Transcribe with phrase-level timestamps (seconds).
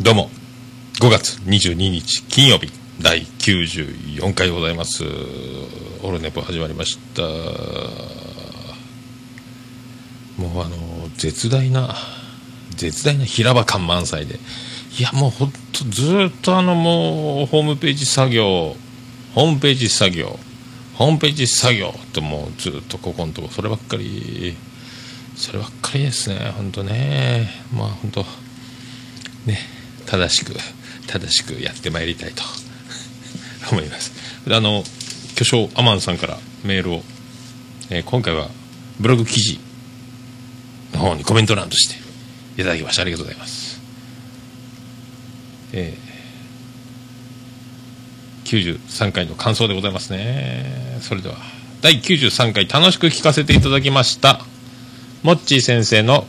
[0.00, 0.30] どうも。
[1.00, 5.04] 5月22日金曜日第94回でございます。
[6.02, 7.22] オルネポ始まりました。
[7.22, 7.28] も
[10.60, 11.94] うあの絶大な
[12.70, 14.36] 絶大な平場感満載で。
[14.98, 15.58] いやもうほんと
[15.90, 18.74] ずっとあのもうホームページ作業
[19.34, 20.38] ホームページ作業
[20.94, 24.56] ホームページ作業ってもうずっとここのとこそればっかり
[25.36, 27.50] そればっかりですね本当ね。
[27.76, 28.24] まあ本当
[29.44, 29.81] ね。
[30.06, 30.54] 正しく
[31.06, 32.42] 正しくやってまいりたいと。
[33.70, 34.12] 思います。
[34.50, 34.84] あの
[35.34, 37.04] 巨匠アマンさんからメールを、
[37.90, 38.48] えー今回は
[39.00, 39.58] ブログ記事
[40.92, 41.96] の方にコメント欄として
[42.60, 43.02] いただきました。
[43.02, 43.80] ありがとうございます。
[45.72, 46.12] えー
[48.44, 50.98] 93回の感想でございますね。
[51.00, 51.36] それでは
[51.80, 54.44] 第93回楽しく聞かせていただきました。
[55.22, 56.26] モッチー先生の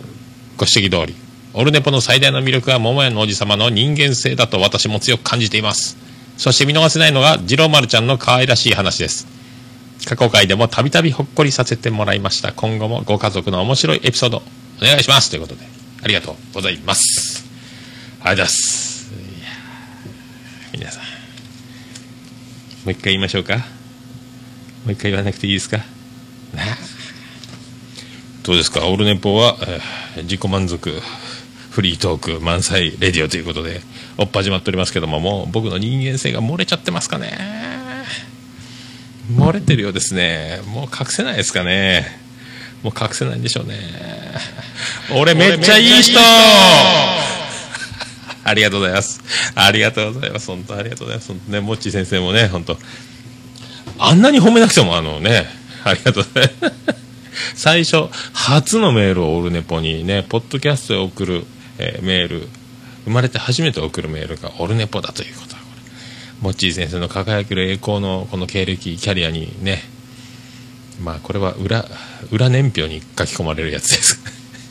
[0.58, 1.23] ご指摘通り。
[1.56, 5.98] オルネポの最大の魅力は桃屋のおじ様の人間性だと私も強く感じています。
[6.36, 9.28] そして見逃せないのが次郎丸ちゃんの可愛らしい話です。
[10.08, 12.54] 過去回でもたびたびほっこりさせてもらいました。
[12.54, 14.42] 今後もご家族の面白いエピソードお
[14.82, 15.30] 願いします。
[15.30, 15.62] ということで
[16.04, 17.46] ありがとうございます。
[18.22, 19.14] ありがとうございます。
[19.14, 19.18] い
[20.74, 21.10] や皆さんも
[22.88, 23.58] う一回言いましょうか。
[23.58, 23.64] も
[24.88, 25.78] う一回言わなくていいですか。
[28.42, 28.88] どうですか？
[28.88, 31.02] オルネポは、えー自己満足。
[31.74, 33.82] フリートーク満載レディオということで
[34.20, 37.36] おっ始まっておりますけどももう僕の人間性が漏れちゃってますかね。
[39.32, 40.62] 漏れてるようですね。
[40.68, 42.06] もう隠せないですかね。
[42.84, 43.80] もう隠せないんでしょうね。
[45.20, 46.20] 俺めっちゃいい人。
[48.44, 49.24] ありがとうございます。
[49.56, 50.48] ありがとうございます。
[50.52, 51.30] 本当ありがとうございます。
[51.30, 52.78] 本当ねもっちー先生もね本当。
[53.98, 55.48] あんなに褒めなくてもあのね
[55.84, 56.76] ありがとうございます。
[57.56, 61.46] 最初初のメールをオルネポにねポッドキャストへ送る、
[61.84, 62.48] えーメール。
[63.06, 65.82] 生まれて初めて送るメールがオルネポだということはこれ。
[66.42, 69.80] モッチー先生の輝ける栄光のこの経歴キャリアにね。
[71.02, 71.86] まあこれは裏
[72.32, 74.20] 裏年表に書き込まれるやつです。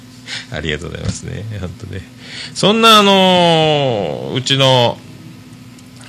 [0.51, 1.45] ありがとうございますね。
[1.61, 2.01] 本当ね。
[2.55, 4.99] そんなあのーうちの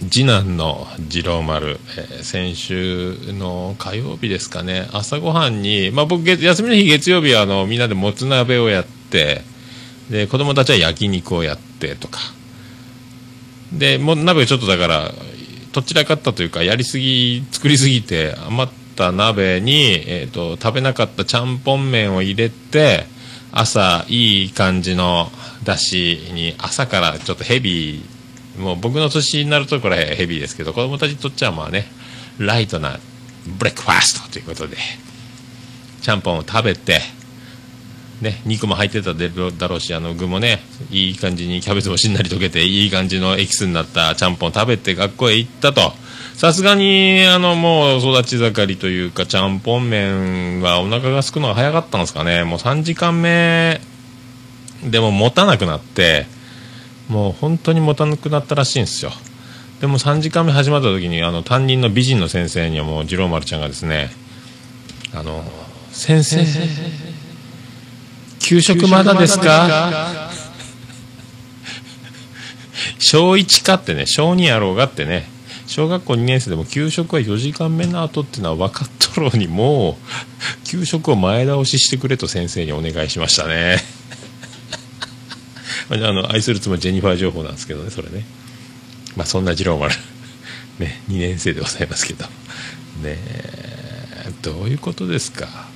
[0.09, 4.87] 次男の次郎丸、えー先週の火曜日ですかね。
[4.93, 9.41] 朝ごはんに、まあ、僕月休みの日月曜日はあのみんなでもつ鍋をやって
[10.09, 12.19] で子供たちは焼肉をやってとか。
[13.71, 15.11] でもう鍋ちょっとだから
[15.71, 23.05] どちらかったというかやりすぎ作りすぎて余った鍋に、えー、と食べなかったちゃんぽん麺を入れて
[23.51, 25.29] 朝いい感じの
[25.63, 31.85] だしに朝からちょっとヘビーもう僕の年になるとこれヘビーですけど子供たちにとっちゃまあね
[32.37, 32.99] ライトな
[33.57, 34.77] ブレックファーストということで
[36.01, 36.99] ちゃんぽんを食べて
[38.23, 45.93] ね、肉も入ってただろうしあの具もねいい感じにキャベツもしんなり溶けていい感じのエキスになったちゃんぽん食べて学校へ行ったと。
[46.35, 52.43] さすがにあのもう育ち盛りというかちゃんぽん麺はお腹がすくのが早かったんですかね。
[52.43, 53.79] もう3時間目
[54.83, 56.25] でも持たなくなって
[57.07, 59.11] もう本当に持たなくなったらしいんですよ。
[59.79, 64.11] でも3時間目始まった時にあの担任の美人の先生にはもう次郎丸ちゃんがですね
[65.13, 65.43] あの
[65.91, 66.43] 先生
[68.43, 70.29] 給食まだですか？
[72.99, 74.05] 小1かってね。
[74.05, 75.27] 小2やろうがってね。
[75.67, 79.97] 小学校2年生でも給食は4時間目の後っていうのは分かっとろうにも
[80.65, 83.77] う給食を前倒ししてくれと先生にお願いしましたね。
[85.89, 88.25] あの愛する妻ジェニファー情報なんですけどねそれね。
[89.15, 89.93] まあそんな次郎丸
[90.79, 92.25] ね2年生でございますけど。
[92.25, 92.29] ね
[93.05, 95.67] えどういうことですか？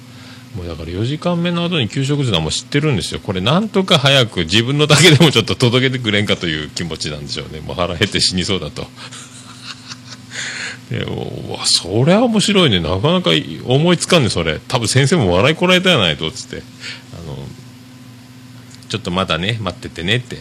[0.55, 3.19] もうだから4時間目の後に給食時はもう知ってるんですよ。
[3.19, 7.59] これなんとか早く自分のだけでもちょっと届けてくれんかという気持ちなんでしょうね。
[7.59, 8.87] もう腹減って死にそうだと。
[10.89, 12.79] でうわそれは面白いね。
[12.79, 13.31] なかなか
[13.65, 14.59] 思いつかんねそれ。
[14.67, 16.63] 多分先生も笑いこらえたやないとつって。
[17.13, 17.37] あの
[18.89, 20.37] ちょっとまだね待っててねって。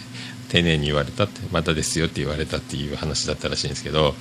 [0.49, 4.15] 丁寧に言われたってまたですよって言われたっていう話だったらしいんですけど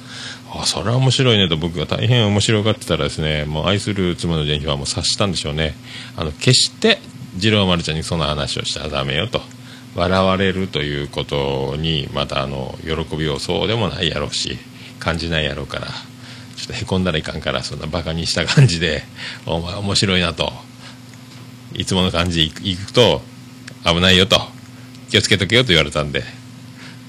[0.54, 5.75] あそれは面白いねと僕が大変面白がってたらですねもう愛する妻のジェニファーも察したんでしょうね。
[6.16, 7.00] あの決して
[7.38, 9.42] 次郎丸ちゃんにその話をしちゃダメよと。
[9.95, 14.57] 笑われるということにまたあの喜びをそうでもないやろうし
[15.00, 15.88] 感じないやろうから
[16.57, 19.04] ちょっとへこんだらいかんからそんなバカにした感じで
[19.45, 20.51] お前面白いなと
[21.74, 23.21] いつもの感じでいくと
[23.86, 24.55] 危ないよと。
[25.15, 26.23] 気をつけとけよと言われたんで、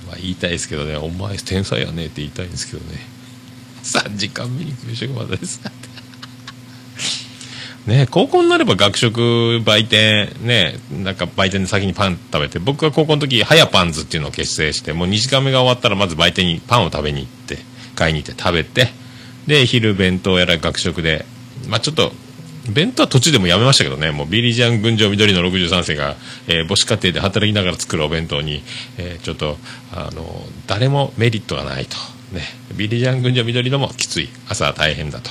[0.07, 0.97] まあ、言いたいですけどね。
[0.97, 3.01] お前天才やねって言いたいんですけどね。
[3.83, 5.61] 3時間目に給食までです。
[5.67, 5.67] っ
[7.85, 17.59] てね、高校になれば学食売店、ね、なんか売店で先にパン食べて、僕は高校の時、はやパンズっていうのを結成して、もう2時間目が終わったらまず売店にパンを食べに行って、
[17.97, 18.93] 買いに行って食べて、
[19.49, 21.27] で、昼弁当やら学食で、
[21.67, 22.13] まあちょっと、
[22.73, 26.17] 弁当は途中でもやめましたけどね、もうビリジャン群青緑の63世が、
[26.49, 28.63] えー、母子家庭で働きながら作るお弁当に、
[28.99, 29.57] えー、ちょっと、
[29.93, 30.25] あの、
[30.67, 31.97] 誰もメリットがないと。
[32.33, 32.43] ね、
[32.75, 34.29] ビリジャン群青緑のもきつい。
[34.49, 35.31] 朝は大変だと。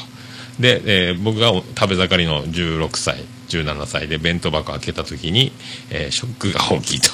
[0.60, 5.52] で、えー、僕が食べ盛りの16歳17歳で弁当箱開けた時に、
[5.92, 7.12] えー、ショックが大きいと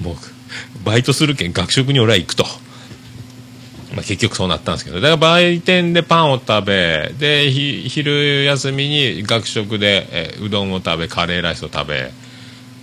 [0.04, 0.16] もう
[0.84, 2.46] バイトするけん学食に俺は行くと、
[3.98, 12.12] まあ、結局そうなったんですけどだから売店でパンを食べで昼休みに学食で、え、うどんを食べカレーライスを食べ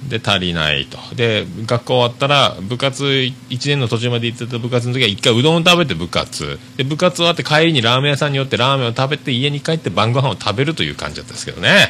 [0.09, 0.99] で足りないと。
[1.15, 6.59] で学校終わったら部活1年の途中まで行ってた部活の時は1回うどんを食べて部活。
[6.75, 11.87] で部活終わって帰りにラーメン屋さんに寄ってラーメンを食べて家に帰って晩ご飯を食べるという感じだったんですけどね。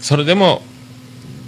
[0.00, 0.62] それでも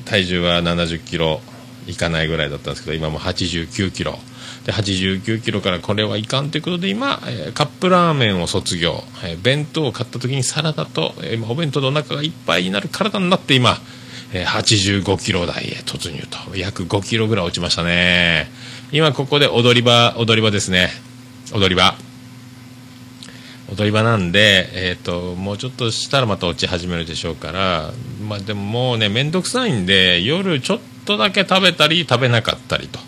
[0.05, 1.41] 体重は7 0キロ
[1.87, 4.19] いかないぐらいだったんですけど今も8 9キロ。
[4.69, 13.79] で89キロからこれはいかんということで今、えー、カップラーメンを卒業、えー、弁当を買った時にサラダと、えー、お弁当でお腹がいっぱいになる体になって今
[14.31, 14.47] えー、
[15.03, 16.55] 85キロ台へ突入と。
[16.55, 18.51] 約5キロぐらい落ちましたね。
[18.93, 20.91] 今ここで踊り場踊り場ですね。
[21.55, 21.95] 踊り場。
[23.73, 27.93] 踊り場なんで、えーと、もうちょっとしたらまた落ち始めるでしょうから、
[28.23, 33.08] まあ、でももうね面倒くさいんで夜ちょっとだけ食べたり食べなかったりと。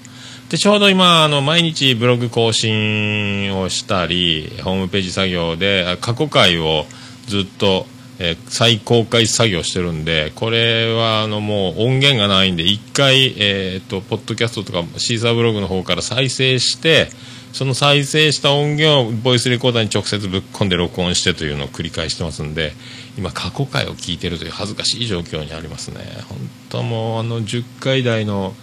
[0.51, 6.85] でちょうど今あの毎日ブログ更新をしたりホームページ作業で過去回を
[7.27, 7.87] ずっと
[8.23, 17.09] えー、再公開作業してるんで、これはあのもう音源がないんで、1回、えー、っと、ポッドキャストとかシーサーブログの方から再生して、
[17.55, 22.75] その再生した音源をボイスレコーダーに直接ぶっ込んで録音してというのを繰り返してますんで、
[23.17, 26.01] 今過去回を聞いてるという恥ずかしい状況にありますね。
[26.29, 26.39] 本
[26.69, 28.55] 当もうあの10回台の、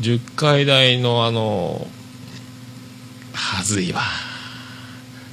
[0.00, 1.86] 10回台のあの、
[3.32, 4.02] はずいわ。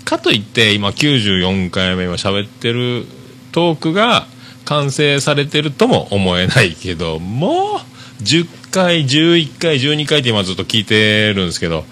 [0.03, 3.05] かといって今94回目は喋ってる
[3.51, 4.27] トークが
[4.65, 7.77] 完成されてるとも思えないけども
[8.19, 11.85] う10回11回12回って今ずっと聞いてるんですけど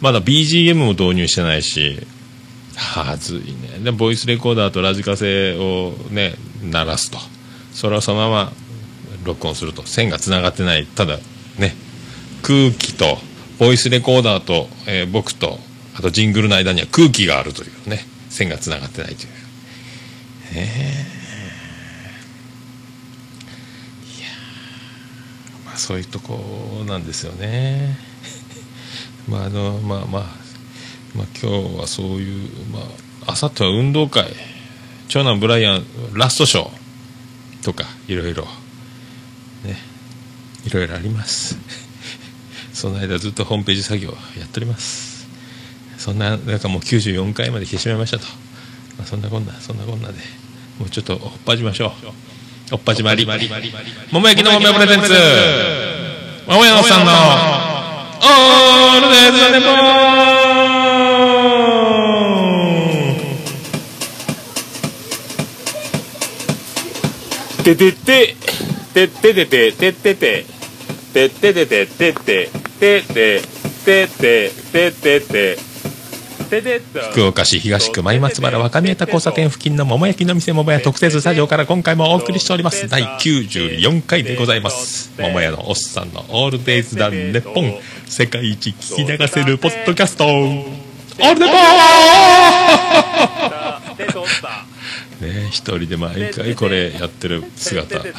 [0.00, 2.06] まだ BGM も導入してないし
[2.76, 3.78] はずいね。
[3.82, 7.18] でボイスレコーダーとラジカセをね鳴らすと。
[7.72, 8.52] それをそのまま
[9.24, 9.86] 録音すると。
[9.86, 10.84] 線がつながってない。
[10.84, 11.16] ただ
[11.58, 11.74] ね
[12.46, 13.18] 空気と
[13.58, 15.58] ボイスレコーダーと、えー、僕と
[15.96, 20.54] あとジングルの間には空気があるというね線がつながってないという。
[20.54, 20.70] ね
[24.16, 24.28] いや
[25.64, 27.98] まあそういうとこなんですよね。
[29.26, 30.22] まああのまあまあ
[31.16, 32.78] まあ今日はそういうま
[33.26, 34.32] ああさっては運動会
[35.08, 38.44] 長男ブライアンラストショーとかいろいろ
[39.64, 39.78] ね
[40.64, 41.85] いろいろあります。
[42.76, 45.26] その間ずっとホームページ作業やっております。
[45.96, 48.26] そんななんかもう94回まで来てしまいましたと、
[48.98, 50.18] まあ、そんなこんなそんなこんなで
[50.78, 51.92] もうちょっとおっぱじましょう。
[52.74, 53.24] おっぱじまり。
[53.24, 55.08] 桃焼きの桃プレゼンツ。
[56.46, 57.12] 桃屋さんの。
[57.12, 67.64] オールデイズネポー。
[67.64, 68.36] ててて
[68.92, 70.44] ててててててて
[71.14, 72.65] てててててて。
[72.78, 73.42] てて
[73.84, 75.58] ててててて
[77.10, 82.86] 福岡市東区前松原若宮田交差点付近の桃焼きの店桃屋特設スタジオから今回もお送りしております。
[82.88, 85.10] 第94回でございます。
[85.18, 87.74] 桃屋のおっさんのオールデイズ・ダン・ネッポン。
[88.06, 90.24] 世界一聞き流せるポッドキャスト。
[90.24, 91.56] オールデポー
[95.20, 97.98] ね一人で毎回これやってる姿。
[98.02, 98.12] ね。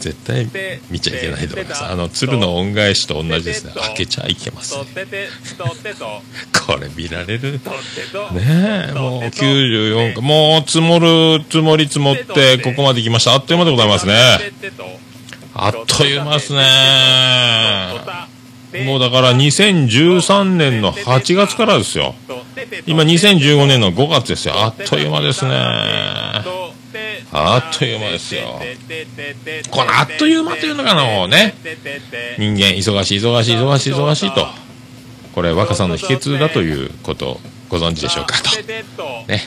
[0.00, 0.48] 絶対
[0.90, 1.84] 見ちゃいけないと思います。
[1.84, 3.72] あの鶴の恩返しと同じですね。
[3.74, 4.84] 開けちゃいけますね。
[6.66, 7.60] これ見られる？
[8.32, 13.32] ねもう94もう積もる積もり積もってここまで来ました。
[13.32, 14.14] あっという間でございますね。
[15.54, 16.64] あっという間ですね。
[18.84, 22.14] もうだから2013年の8月からですよ
[22.86, 24.54] 今2015年の5月ですよ。
[24.56, 25.52] あっという間ですね。
[27.32, 28.60] あっという間ですよ。
[29.70, 31.54] このあっという間というのがのね
[32.38, 34.46] 人間忙しい忙しい忙しい忙しいと。
[35.34, 38.50] これ若さの秘訣だということご存知でしょうかと。
[39.26, 39.42] ね。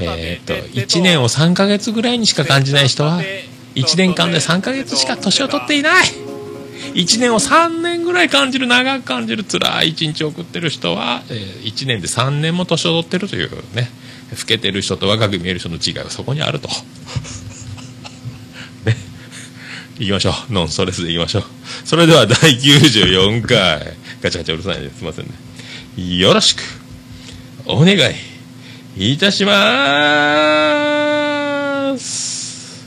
[0.00, 3.20] えー、っと1年を3ヶ月ぐらいにしか感じない人は
[3.74, 6.27] 1年間で3ヶ月しか年を取っていない。
[6.94, 13.90] 1年を3年ぐらい感じる、長く感じる、辛い1日を送ってる人は、えー、1年で3年も年を取ってるというね、
[14.30, 16.68] 老けてる人と若く見える人の違いはそこにあると。
[18.84, 18.96] ね。
[19.98, 20.52] 行きましょう。
[20.52, 21.44] ノンストレスで行きましょう。
[21.84, 23.96] それでは第94回。
[24.20, 25.32] ガチャガチャうるさいですいませんね。
[26.16, 26.62] よろしく、
[27.66, 27.96] お願
[28.96, 29.52] いいたしま
[31.98, 32.86] す。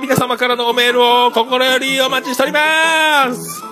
[0.00, 3.62] 皆様からのメールを心よりお待ちしております。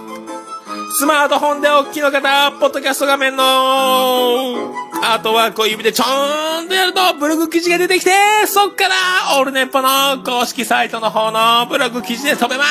[0.99, 8.11] スマートフォンでお聞きの方、ポッドキャスト画面のアートワークを指でちょーんとやるとブログ記事が出てきて、
[8.47, 12.65] そっからオールネッポの公式サイトの方のブログ記事で飛べま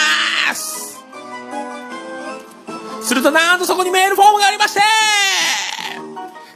[0.53, 1.01] す
[3.01, 4.81] するとなんとそこにメールフォームがありまして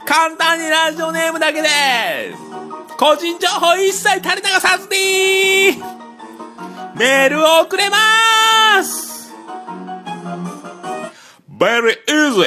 [0.06, 1.68] 簡単にラジオネームだけで
[2.96, 5.82] 個人情報一切垂れ流さずに
[6.96, 9.32] メールを送れます。
[11.58, 12.44] Very easy!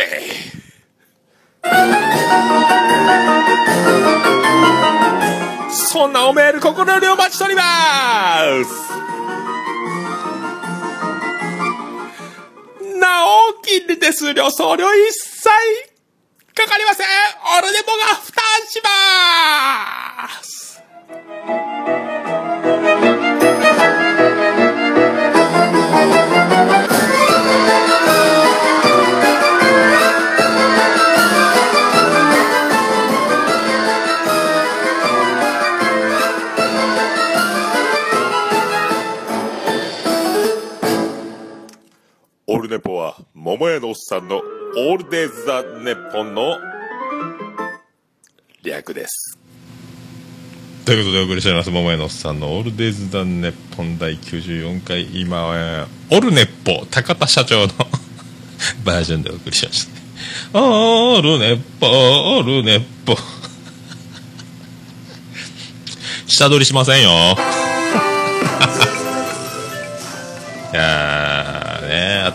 [5.70, 7.64] そんなおメール心よりお待ちしておりま
[8.64, 8.88] す。
[13.00, 15.50] なお、金利手数料、送料一切
[16.54, 17.08] かかりません。
[17.58, 20.84] オルネポが負担します
[44.80, 46.60] オールデイズ・ザ・ネッポンの
[48.62, 49.36] 略です。
[50.86, 57.74] ということでお送りしております、桃屋のおっさんのオールデイズ・ザ・ネッポン第94回、今は、オルネッポ、高田社長の
[58.86, 59.88] バージョンでお送りしまし
[60.54, 60.62] た。
[60.62, 63.18] オールネッポ、オールネッポ。
[66.28, 67.67] 下取りしませんよ。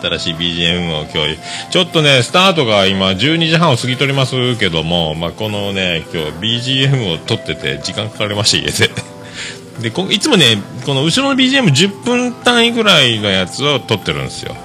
[0.03, 1.39] 新しい BGM を今日、
[1.71, 8.91] ちょっとね、スタートが今12時半を過ぎとりますけども、まあ、このね、今日 BGM を撮ってて時間かかりました、家で。
[9.81, 14.57] でこいつもね、この後ろの BGM10 分単位ぐらいのやつを撮ってるんですよ。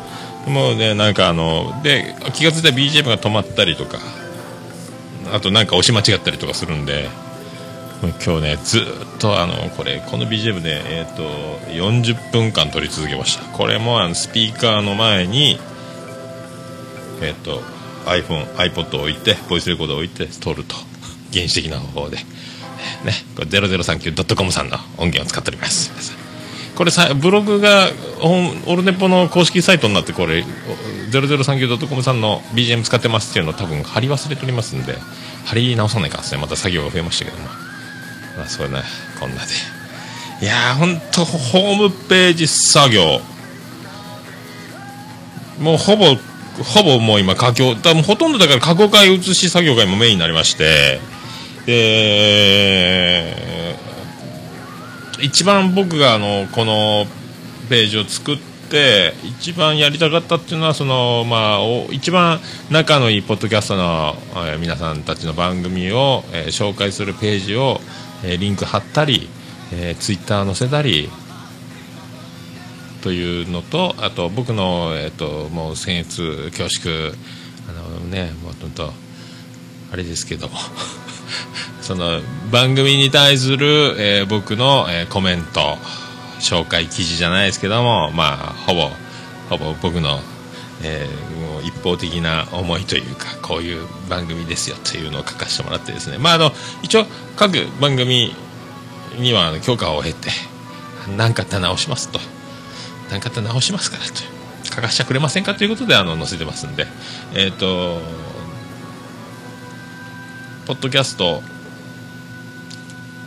[0.47, 3.99] もうね、なんかあの、で、気が付いたら BGM が止まったりとか、
[5.31, 7.09] あとなんか押し間違ったりとかするんで、
[8.01, 8.83] 今日ねずっ
[9.19, 11.23] とあのこれこの BGM で、えーと、
[11.71, 13.43] 40分間撮り続けました。
[13.57, 15.59] これもあのスピーカーの前に
[17.21, 17.61] えっ、ー、と
[18.05, 20.75] iPhone、iPod を置いてボイスレコードを置いて撮ると。
[21.33, 22.17] 原始的な方法で。
[22.17, 22.23] ね
[23.35, 25.91] これ 0039.com さんの音源を使っております。
[26.75, 27.87] これさブログが
[28.21, 30.43] オルネポの公式サイトになってこれ
[31.09, 34.93] 0039.com さんの BGM 使ってますっていうのを多分貼り忘れておりますんで
[35.45, 36.41] 貼り直さないかですね。
[36.41, 37.66] また作業が増えましたけども。
[38.37, 38.83] まあ、それね
[39.19, 39.51] こんなで。
[40.41, 43.19] いやーほんとホームページ作業。
[45.59, 46.15] もうほぼ
[46.63, 50.99] ほぼもう今佳境多分ほとんどだから過去回写し作業が今メインになりまして。
[51.65, 53.35] で
[55.19, 57.05] 一番僕があのこの
[57.69, 58.37] ページを作っ
[58.69, 61.59] て一番やりたかったっていうのはその、まあ、
[61.91, 62.39] 一番
[62.69, 64.15] 仲のいいポッドキャストの、
[64.47, 67.81] え、皆さんたちの番組を、え、紹介するページを
[68.23, 69.29] え、リンク貼ったり、
[69.73, 71.09] えー、ツイッター載せたり
[73.01, 77.13] というのとあと僕の、えーと、もう僭越恐縮
[77.69, 78.91] あのねもうほんと
[79.91, 80.57] あれですけども。
[81.81, 82.19] その
[82.51, 85.77] 番組に対する、えー、僕の、えー、コメント
[86.41, 88.91] 紹介記事じゃないですけどもまあほぼ
[89.49, 90.19] ほぼ僕の、
[90.83, 96.17] えー、一方的な思いというかこういう番組ですよというのを書かせてもらってですね。
[96.17, 96.51] まああの
[96.83, 97.05] 一応
[97.35, 98.33] 各番組
[99.17, 100.29] には許可を得て
[101.17, 102.19] 何かあったら直しますと。
[103.09, 106.87] 何かあったら直しますからと書かせてくれませんかということであの載せてますんで。
[107.33, 108.01] えっ、ー、と
[110.65, 111.41] ポッドキャスト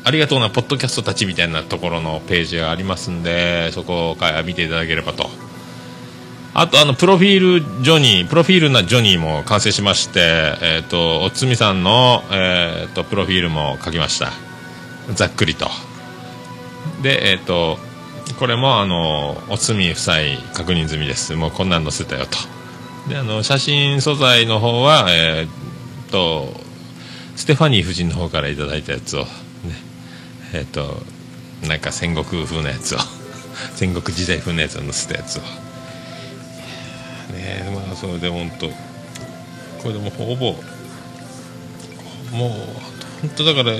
[0.05, 5.29] ありがとうなポッドキャストたちみたいなところのページがありますんでそこから見ていただければと
[6.53, 14.33] あとあのプロフィールジョニープロフィールなジョニーも完成しましてえ、ー、とおつみさんの、えーと、プロフィールも書きました。
[15.15, 15.69] ざっくりと。
[17.03, 17.79] でえっ、ー、と
[18.39, 20.17] これもあのおつみ夫妻
[20.53, 21.37] 確認済みです。
[21.37, 22.31] もうこんなん載せたよと。
[23.09, 26.53] であの写真素材の方はえっ、と
[27.37, 29.29] ステファニー夫人の方からいただいたやつをね
[30.53, 30.97] えっ、と
[31.69, 32.99] なんか戦国風のやつを
[33.77, 35.70] 戦国時代風のやつを載せたやつを。
[37.31, 37.71] ね。
[37.75, 40.53] まあそれで本当これでもほぼ
[42.37, 42.51] もう
[43.23, 43.77] 本当だから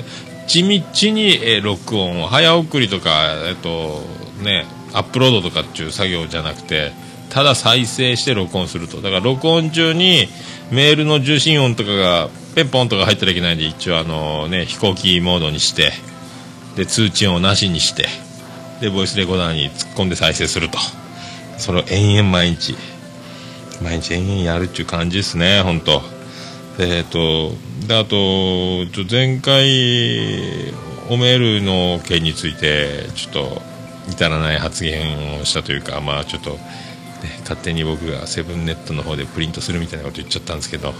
[0.47, 4.01] 地道に、録音を早送りとかえっと
[4.43, 6.91] ねアップロードとかっていう作業じゃなくて
[7.29, 9.01] ただ再生して録音すると。
[9.01, 10.27] だから録音中に
[10.71, 15.93] メールの受信音とかがペンポンとか入ったらいけないんで一応あのね飛行機モードにして
[16.75, 18.07] で通知音をなしにして
[18.81, 20.77] でボイスレコーダーに突っ込んで再生すると。
[21.57, 22.75] それを延々毎日。
[23.81, 26.01] 毎日延々やるっていう感じですね本当。
[26.79, 27.51] えっ、と
[27.87, 30.73] であとちょ前回
[31.09, 33.61] おメールの件についてちょっと
[34.09, 36.59] 至らない発言をしたというかまあちょっと、ね、
[37.41, 40.93] 勝手に僕がセブンネットの方でプリントするみたいなこと言っちゃったんですけど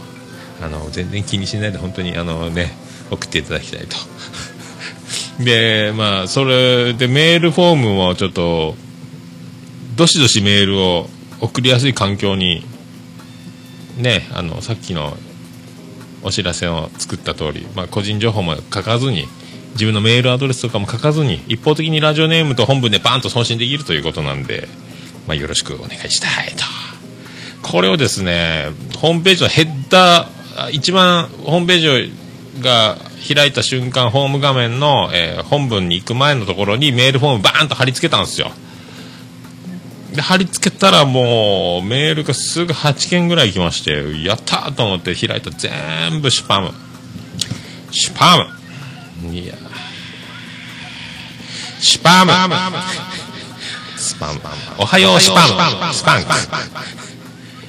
[0.61, 2.71] あの全然気にしないで本当にあのね
[3.09, 3.95] 送っていただきたいと。
[5.43, 8.75] でまあそれでメールフォームもちょっと
[9.95, 11.09] どしどしメールを
[11.39, 12.65] 送りやすい環境に
[13.97, 15.17] ねあのさっきの
[16.23, 19.27] お知らせを作った通り、まあ、個人情報も書かずに
[19.73, 24.67] 自分のメールアドレスとかも書かずに一方的にラジオネームと本文でバーンと送信できるということなんで、
[25.27, 26.63] まあ、よろしくお願いしたいと。
[27.67, 32.13] これをですねホームページのヘッダー一番ホームページ
[32.61, 32.97] が
[33.33, 38.51] 開いた瞬間ホーム画面の、えー本文に行く前のところにメールフォームバーンと貼り付けたんですよ。
[40.13, 46.71] で貼り付けたらもうメールがすぐ8件ぐらい来ましてやったーと思って開いた全部スパム。
[47.91, 48.37] スパ
[49.23, 49.33] ム。
[49.33, 49.53] いや
[51.79, 52.31] スパム。
[53.97, 54.41] スパム。
[54.79, 55.93] おはようスパム。
[55.93, 56.21] スパン。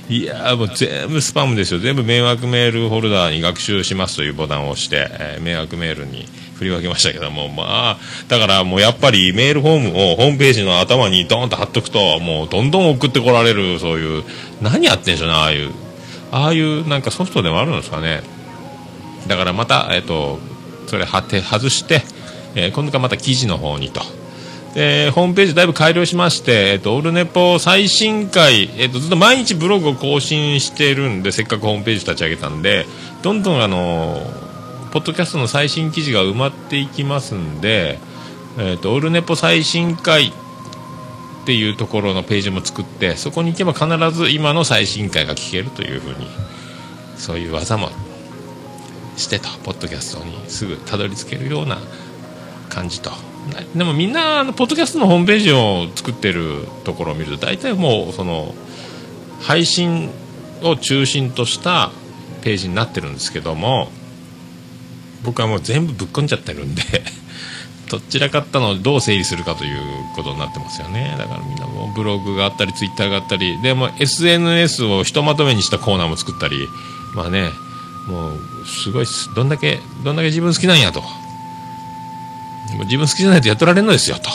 [0.09, 1.81] いやーもう全部スパムですよ。
[1.81, 6.27] 全部迷惑メールフォルダーに学習しますというボタンを押して、えー迷惑メールに
[6.63, 14.25] 振り分けましたけどもまあだからもうやっぱりメールフォームをホームページの頭にドーンと貼っとくともうどんどん送ってこられるそういう
[14.61, 15.71] 何やってんでしょうねああいう。
[16.33, 18.23] ああいうなんかソフトでもあるんですかね。
[19.29, 20.39] だからまたえっ、と
[20.87, 22.03] それ貼って外して、
[22.55, 24.01] えー今度からまた記事の方にと。
[24.75, 32.87] でホームページだいぶ改良しまして、えっとオルネポ最新回、えっとずっと毎日ブログを更新してるんでせっかくホームページ立ち上げたんで
[33.23, 34.17] どんどんあの
[34.93, 37.99] ポッドキャストの最新記事が埋まっていきますんで、
[38.59, 40.33] えっとオルネポ最新回っ
[41.47, 46.27] ていうところのページも作ってそこに行けば必ず今の最新回が聞けるというふうに
[47.17, 47.89] そういう技も
[49.17, 51.79] してとポッドキャストにすぐたどり着けるような
[52.69, 53.11] 感じと。
[53.75, 58.55] でもみんなあのポッドキャストのホームページを作ってるところを見ると大体もうその
[59.41, 60.11] 配信
[60.63, 61.91] を中心とした
[62.43, 63.89] ページになってるんですけども
[65.25, 66.83] 僕はもう全部ぶっ込んじゃってるんで
[67.91, 69.81] どちらかったのをどう整理するかという
[70.17, 71.15] ことになってますよね。
[71.19, 76.67] だからみんなもうブログがあったりツイッターがあったりでも SNS をひとまとめにしたコーナーも作ったり
[77.15, 77.51] まあね
[78.09, 79.33] もうすごいっす。
[79.35, 81.01] どんだけどんだけ自分好きなんやと。
[81.03, 81.09] も
[82.81, 84.31] う自分好きじゃないとやってられんのですよと。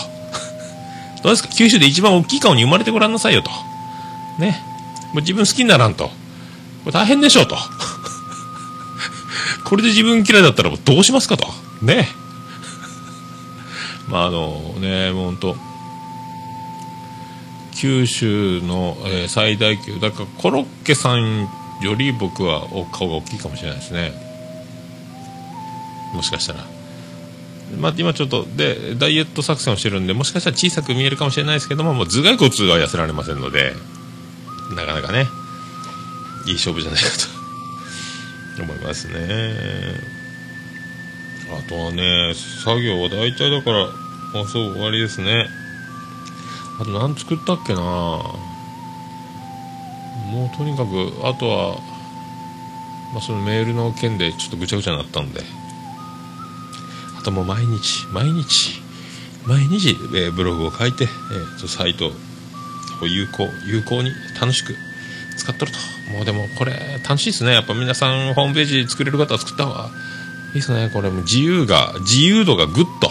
[1.23, 1.49] どうですか？
[1.49, 3.49] 九州で一番大きい顔に生まれてごらんなさいよと。
[4.37, 4.61] ね。
[5.13, 6.05] もう自分好きにならんと。
[6.05, 6.11] こ
[6.87, 7.57] れ大変でしょうと。
[9.67, 11.45] これで自分嫌いだったらどうしますかと。
[11.81, 12.07] ね。
[14.07, 15.57] まああのねもう本当
[17.75, 19.99] 九州の、えー最大級。
[19.99, 21.49] だからコロッケさん
[21.81, 24.13] より僕はお顔が大きいかもしれないですね。
[26.13, 26.65] もしかしたら。
[27.77, 33.75] まあ、今ちょっとでダイエット作戦をしてるんでもしかしたら小さく見えるかもしれないですけどももう頭蓋骨は痩せられませんので
[34.73, 35.27] なかなかね
[36.45, 37.36] いい勝負じゃないかと。
[38.61, 39.13] 思いますね。
[41.49, 43.89] あとはね作業は大体だからあ
[44.47, 45.47] そう終わりですね。
[46.79, 47.81] あと何作ったっけな。
[47.81, 48.35] も
[50.53, 51.79] うとにかくあとは、
[53.13, 55.41] まあ、そのメールの件でちょっとぐちゃぐちゃになったんで。
[57.17, 58.81] あともう毎日毎日
[59.45, 62.11] 毎日、えーブログを書いて、えーサイト
[63.01, 64.75] を有効有効に楽しく
[65.37, 65.96] 使っとると。
[66.11, 67.53] もうでもこれ楽しいですね。
[67.53, 69.89] やっぱ皆さんホームページ作れる方は作った方が。
[70.49, 70.89] いいですね。
[70.93, 73.09] これも自由が自由度がぐっと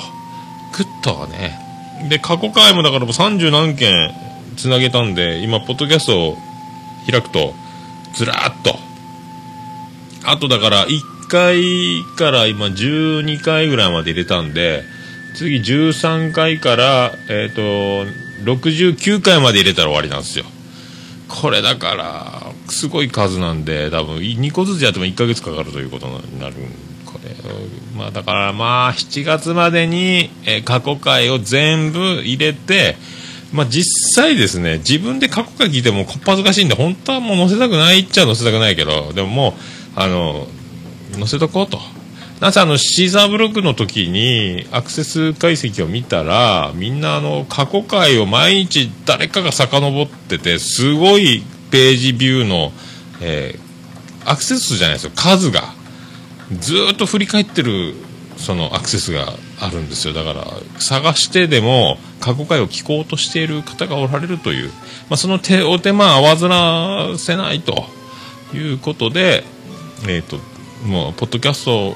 [0.76, 1.58] ぐっとね。
[2.08, 4.12] で過去回もだからもう30何件
[4.56, 6.36] つなげたんで今ポッドキャストを
[7.10, 7.54] 開くと
[8.14, 8.78] ずらーっと。
[10.24, 14.82] あとだから1回から今12回ぐらいまで入れたんで
[15.34, 18.06] 次13回からえっ、と
[18.44, 20.44] 69回まで入れたら終わりなんですよ。
[21.28, 26.54] これだからすごい数なんで多分2個ずつやっても1ヶ月かかるということになる
[27.04, 27.30] これ
[27.96, 32.96] まあだからまあ7月までに、え、過去回を全部入れて、
[33.52, 39.52] まあ実際ですね、自分で過去回聞いてもこっぱずかしいんで、本当はもう載せたくないっちゃ載せたくないけど、でももう、
[39.96, 40.46] あの、
[41.14, 41.80] 載せとこうと。
[42.40, 52.72] なぜあのシーザーブログの時にアクセス解析を見たらみんなあの過去回を毎日誰かが遡っててすごいページビューの、
[53.20, 55.12] えー、アクセス数じゃないですよ。
[55.14, 55.74] 数が。
[56.60, 57.94] ずっと振り返ってる
[58.36, 60.14] そのアクセスがあるんですよ。
[60.14, 60.44] だから
[60.78, 64.68] 探してでも過去回を聞こうとしている方がおられるという、
[65.08, 67.96] まあ、その手お手間合わずらせないと。
[68.54, 69.44] いうことで
[70.06, 70.38] えっ、ー、と
[70.86, 71.94] もうポッドキャストを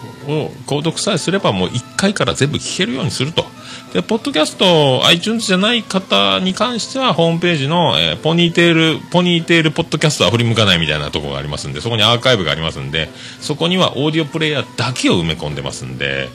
[0.66, 3.44] 購読さえすればもう1回から全部聞けるようにすると。
[3.92, 13.08] でポッドキャスト iTunes じゃない方に関してはホームページの、えー、ポニーテールポニーテールポッドキャストは振り向かないみたいなところがありますんでそこにアーカイブがありますんで
[13.40, 16.28] そこにはオーディオプレイヤーだけを埋め込んでますんで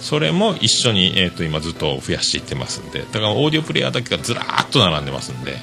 [0.00, 5.56] それも一緒に、えーと、今ずっと増やしていってますんでだからオーディオプレイヤーだけがずらーっと並んでますんで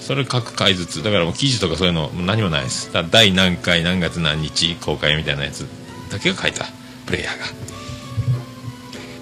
[0.00, 2.92] それ各回ずつだからもう記事とかそういうの何もないです。
[2.92, 5.68] だ第何回何月何日公開みたいなやつ
[6.10, 6.64] だけが書いた
[7.06, 7.79] プレイヤーが。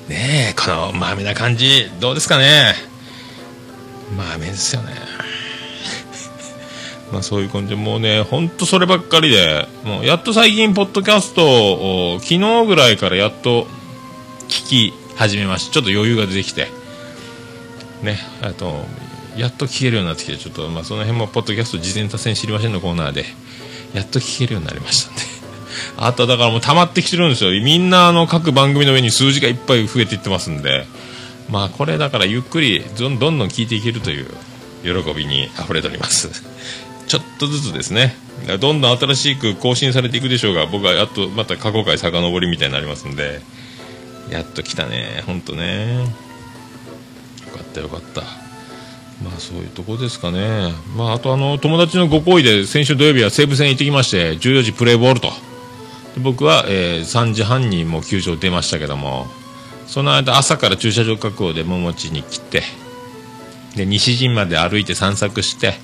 [0.08, 2.74] ねえこのまめな感じどうですかね？
[4.16, 4.94] まめですよね。
[7.12, 7.70] まあそういう感じ。
[7.70, 13.66] でもうねほんとそればっかりでもうやっと最近ポッドキャストを昨日ぐらいからやっと
[14.48, 15.72] 聞き始めました。
[15.74, 16.68] ちょっと余裕が出てきて。
[18.02, 18.86] ねあと
[19.36, 23.26] やっと聞けるようになってきてちょっとまあその辺もポッドキャスト事前多戦知りませんのコーナーで
[23.92, 25.37] やっと聞けるようになりましたんで。
[25.96, 27.50] あとだからもう溜まってきてるんですよ。
[27.62, 30.86] みんなあの各番組の上に数字がいっぱい増えていってますんで。
[31.50, 34.26] まあこれだからゆっくりどんどん聞いていけるという
[34.82, 36.30] 喜びに溢れております。
[37.08, 38.16] ちょっとずつですね。
[38.60, 43.40] どんどん新しく更新されていくでしょうが僕はやっとまた過去回遡りみたいになりますんで。
[44.30, 45.94] やっと来たねほんとね。
[45.94, 46.04] よ
[47.56, 48.20] かったよかった。
[49.22, 50.72] まあそういうとこですかね。
[50.96, 55.32] まああとあの友達のご好意で先週土曜日は西武戦行ってきまして14時プレーボールと。
[56.18, 59.26] 僕は、えー、3時半にもう球場出ましたけども
[59.86, 62.62] その間朝から駐車場確保で桃地に来て
[63.76, 65.74] で西陣まで歩いて散策して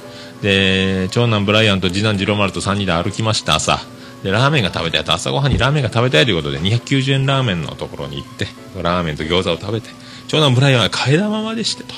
[0.42, 3.78] で長男ブライアンと次男次郎丸と3人で歩きました朝
[4.22, 8.46] でラーメンが食べたいと朝ごはんにラーメンが食べたいということで290円ラーメンのところに行って
[8.82, 9.90] ラーメンと餃子を食べて
[10.28, 11.94] 長男ブライアンは替え玉までしてと。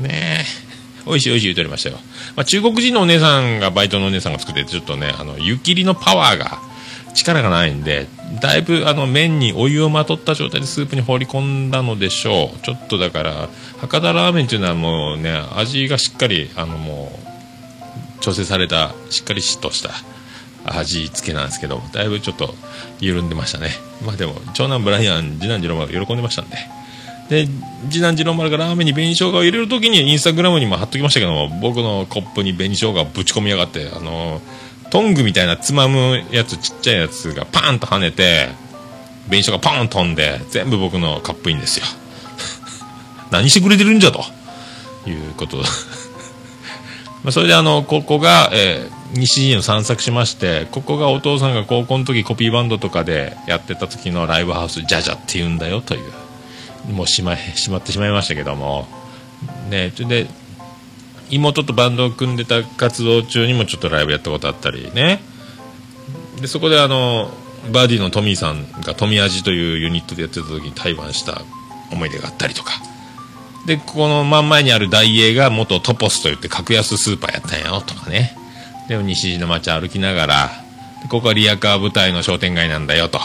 [0.00, 0.72] ねえ。
[1.06, 1.96] 美味しい美味しい言うておりましたよ。
[2.36, 6.58] まあ、中国人のお姉さんが、バイトのお姉さんが作ってちょっとね、あの、湯切りのパワーが、
[7.14, 8.06] 力がないんで、
[8.40, 12.58] だいぶあの麺にお湯をまとった状態でスープに放り込んだのでしょう。
[12.60, 13.48] ちょっとだから、
[13.78, 17.12] 博多ラーメンっていうのはもうね、味がしっかり、あのも
[18.18, 19.90] う、調整された、しっかりしっとした
[20.64, 22.54] 味付けなんですけど、だいぶちょっと
[23.00, 23.70] 緩んでましたね。
[24.04, 26.56] まあでも、長男ブライアン、次男次郎丸喜んでましたんで。
[27.28, 27.48] で
[27.88, 34.42] 次男次郎丸がラーメンに紅生姜を入れるときにインスタグラムにも貼っときましたけども僕のコップに紅生姜をぶち込みやがってあの
[34.92, 38.50] トングみたいなつまむやつちっちゃいやつがパーンと跳ねて
[39.24, 41.86] 紅生姜パーン飛んで全部僕のカップインですよ。
[43.32, 44.22] 何してくれてるんじゃと。
[45.06, 45.56] いうこと。
[47.24, 56.92] まあそれであのここが、えー、西陣を散策しましてここがお父さんが高校の時コピーバンドとかでやってた時のライブハウスジャジャって言うんだよという。
[56.92, 58.86] もうしましまってしまいましたけども、
[59.70, 60.26] ね、で
[61.32, 65.22] 妹とバンドを組んでた活動中にもちょっとライブやったことあったりね。
[66.40, 67.30] でそこであの
[67.72, 71.42] バディのトミーさんがトミアジというユニットでやってた時に対バンした
[71.90, 72.72] 思い出があったりとか。
[73.66, 78.36] でここの真ん前にある大英が元トポスといって格安スーパーやったんやよとかね。
[78.88, 80.50] でも西陣の街歩きながら
[81.08, 83.20] ここはリアカー舞台の商店街なんだよと。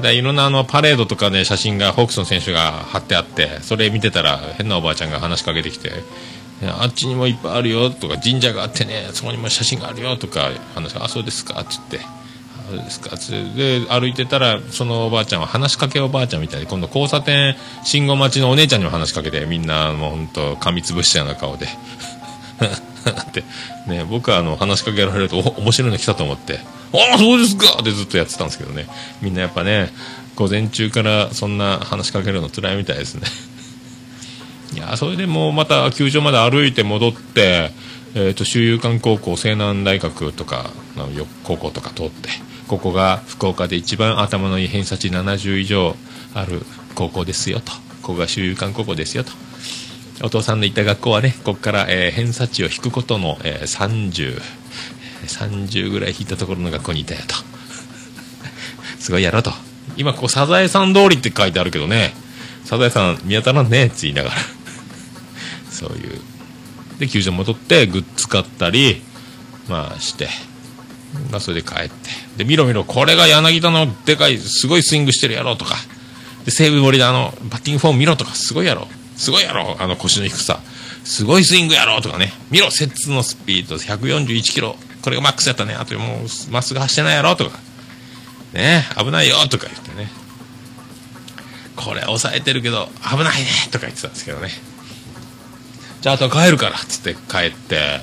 [0.00, 5.92] でいろんなあのパレードとかで写真がホークスの選手が貼ってあってそれ見てたら変なおばあちゃんが話しかけてきて
[6.68, 21.66] あっちにもいっぱいあるよとか神社があってねそこにも写真があるよとか話あそうですかって言ってあそうですかってで歩いてたらそのおばあちゃんは話しかけおばあちゃんみたいに今度交差点信号待ちのお姉ちゃんにも話しかけてみんなもう本当噛みつぶしたような顔で。
[23.04, 23.44] って
[23.86, 26.60] ね僕はあの話しかけられると面白いの来たと思って
[26.94, 27.76] ああそうですか！
[27.80, 28.86] ってずっとやってたんですけどね。
[29.20, 29.92] みんなやっぱね
[30.36, 33.26] 午前中からそんな話しかけるの辛いみたいですね。
[34.74, 37.70] いやそれでもうまた球場まで歩いて戻って
[38.16, 41.08] えーと、周遊館高校西南大学とかの
[41.42, 42.28] 高校とか通って
[42.68, 45.96] ここが福岡で一番頭のいい偏差値70以上
[46.32, 46.62] ある
[46.94, 47.72] 高校ですよと。
[48.02, 49.32] ここが周遊館高校ですよと。
[50.22, 54.40] お父さんの行った学校はねここから、えー、偏差値を引くことの、えー、30
[55.26, 57.34] 30ぐらい引いたところの学校にいたよと。
[59.00, 59.52] すごいやろと。
[59.96, 62.14] 今ここサザエさん通りって書いてあるけどね。
[62.64, 64.36] サザエさん見当たらんねって言いながら。
[65.86, 66.20] そういう
[66.98, 69.02] で球場戻ってグッズ買ったり
[69.68, 70.28] まあして。
[71.30, 72.10] まあそれで帰って。
[72.36, 75.76] で見ろ見ろこれが柳田のでかいすごいスイングしてるやろとか。
[76.44, 78.34] で西武森であのバッティングフォーム見ろとか。
[78.34, 78.88] すごいやろ。
[79.16, 79.76] すごいやろ。
[79.80, 80.60] あの腰の低さ。
[81.04, 82.32] すごいスイングやろとかね。
[82.50, 83.76] 見ろ摂津のスピード。
[83.76, 84.76] 141キロ。
[85.02, 85.74] これがマックスやったね。
[85.74, 87.58] あともうまっすぐ走ってないやろとか。
[88.52, 88.84] ね。
[88.96, 90.10] 危ないよとか言ってね。
[91.76, 94.50] これ抑えてるけど危ないねとか言ってたんですけどね。
[96.04, 97.98] じゃああと帰るからっつって帰って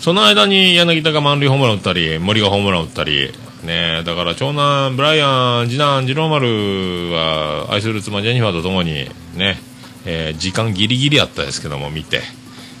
[0.00, 3.30] その間に柳田が満塁ホームラン打ったり森がホームラン打ったり
[3.62, 9.06] ねだから長男ブライアン次男次郎丸は愛する妻ジェニファーと共に
[9.36, 9.58] ね、
[10.06, 12.22] えー、時間ギリギリあったですけども見て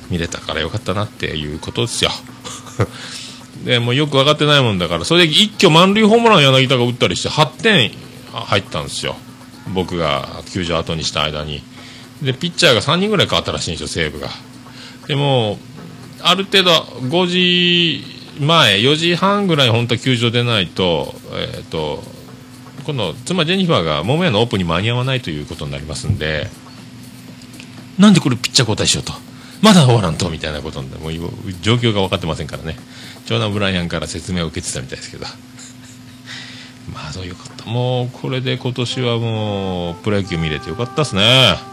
[0.08, 2.10] 見れたからよかったなっていうことですよ。
[3.66, 7.92] でもよく分かってないもんだからそれで一挙満塁ホームラン柳田が打ったりして8点
[8.32, 9.16] 入ったんですよ。
[9.74, 11.62] 僕が球場後にした間に。
[12.22, 14.28] でピッチャーが3人ぐらい変わったらしいんですよ西武が。
[15.08, 15.58] でも
[16.20, 18.04] ある程度5時
[18.40, 22.02] 前4時半ぐらい本当は球場出ないと,、えーと、
[22.84, 26.48] 今度妻ジェニファーが桃屋のオープンに間に合わないということになりますんで
[27.98, 29.12] なんでこれピッチャー交代しようと。
[29.60, 31.12] まだ終わらんとみたいなことでもう
[31.60, 32.76] 状況が分かってませんからね。
[33.26, 35.26] 長男ブライアンから説明を受けてたみたいですけど。
[36.92, 37.68] まあそういうこと。
[37.68, 41.71] もうこれで今年はもうプロ野球見れてよかったっすね。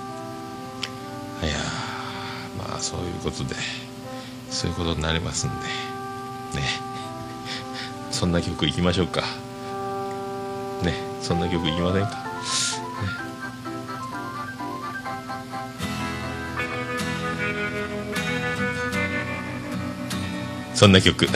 [1.42, 1.58] いや
[2.58, 3.56] まあそういうことで
[4.50, 6.90] そういうことになりますんでね。
[8.12, 9.22] そんな曲いきましょうか。
[10.84, 12.30] ねそんな曲いきませんか。
[20.74, 21.28] そんな曲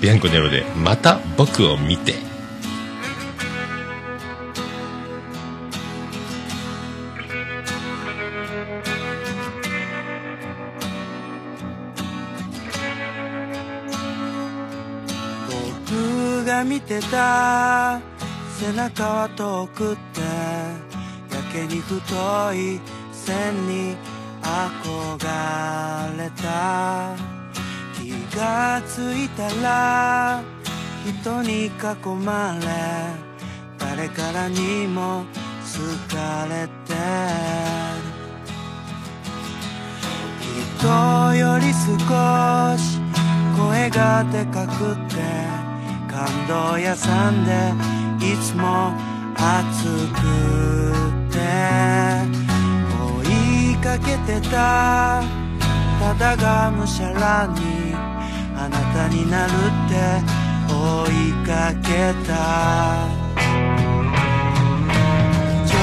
[0.00, 2.14] ビアンコネロで「また僕を見て」
[16.86, 18.00] てた。
[18.58, 20.20] 背中は遠くって
[21.34, 22.80] やけに太い
[23.12, 23.96] 線に
[24.42, 27.16] 憧れた。
[27.94, 30.42] 気がついたら
[31.04, 31.70] 人に囲
[32.24, 32.66] まれ
[33.78, 35.24] 誰からにも
[35.62, 36.92] 好かれて。
[40.82, 42.98] 人より少し
[43.56, 45.41] 声がでかくて
[46.24, 47.50] 感動屋さんで
[48.24, 48.92] いつも
[49.34, 49.82] 熱
[50.14, 50.22] く
[51.32, 51.38] て
[53.26, 55.24] 追いかけてた
[55.98, 57.92] ただがむしゃらに
[58.54, 59.94] あなたになるって
[60.72, 63.08] 追いかけた
[65.66, 65.74] 上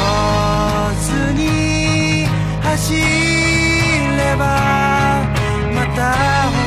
[1.03, 2.25] 手に
[2.61, 3.01] 走れ
[4.37, 4.41] ば
[5.75, 6.58] また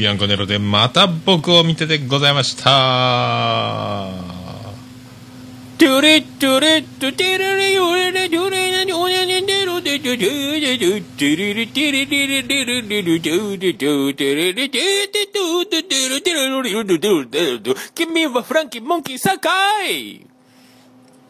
[0.03, 4.09] ビアンコネロでまた僕を見てでございました。
[5.77, 20.27] トゥレトゥレトゥテレレヨレレトゥレレヨレレレロデトゥトゥレトゥテレレテレレレレレレレトゥテトゥテレレテテトゥテテレテレロリロドドドド君はフランキーモンキーサカイ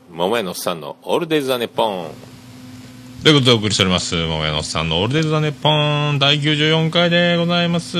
[0.09, 2.32] 桃屋のおっさんのオールデイズ・ザ・ネポン
[3.23, 7.95] ということでお送りしております桃屋のおっさんのオールデイズ・ザ・ネッポン第94回でございます。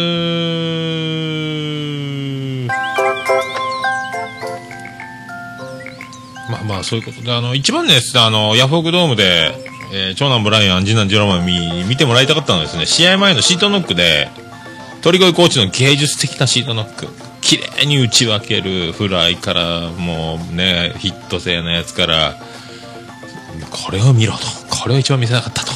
[6.52, 9.56] まあまあそういうことであの一番ですあのヤフオクドームで、
[9.94, 14.28] えー長男ブライアン次男ジローマン見見てもらいたかったのですね試合前のシートノックで
[15.02, 17.08] 鳥越コーチの芸術的なシートノック。
[17.40, 22.36] 綺麗に打ち分けるフライからもうねヒット性のやつから
[23.70, 24.40] これを見ろと。
[24.76, 25.72] これを一番見せなかったと、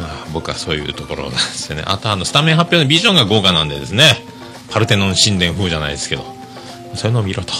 [0.00, 1.84] まあ、僕はそういうところなんですよね。
[1.86, 4.24] あとあのスタメン発表のビジョンが豪華なんでですね。
[4.70, 6.36] パルテノン神殿風じゃないですけど。
[6.94, 7.52] そういうのを見ろと。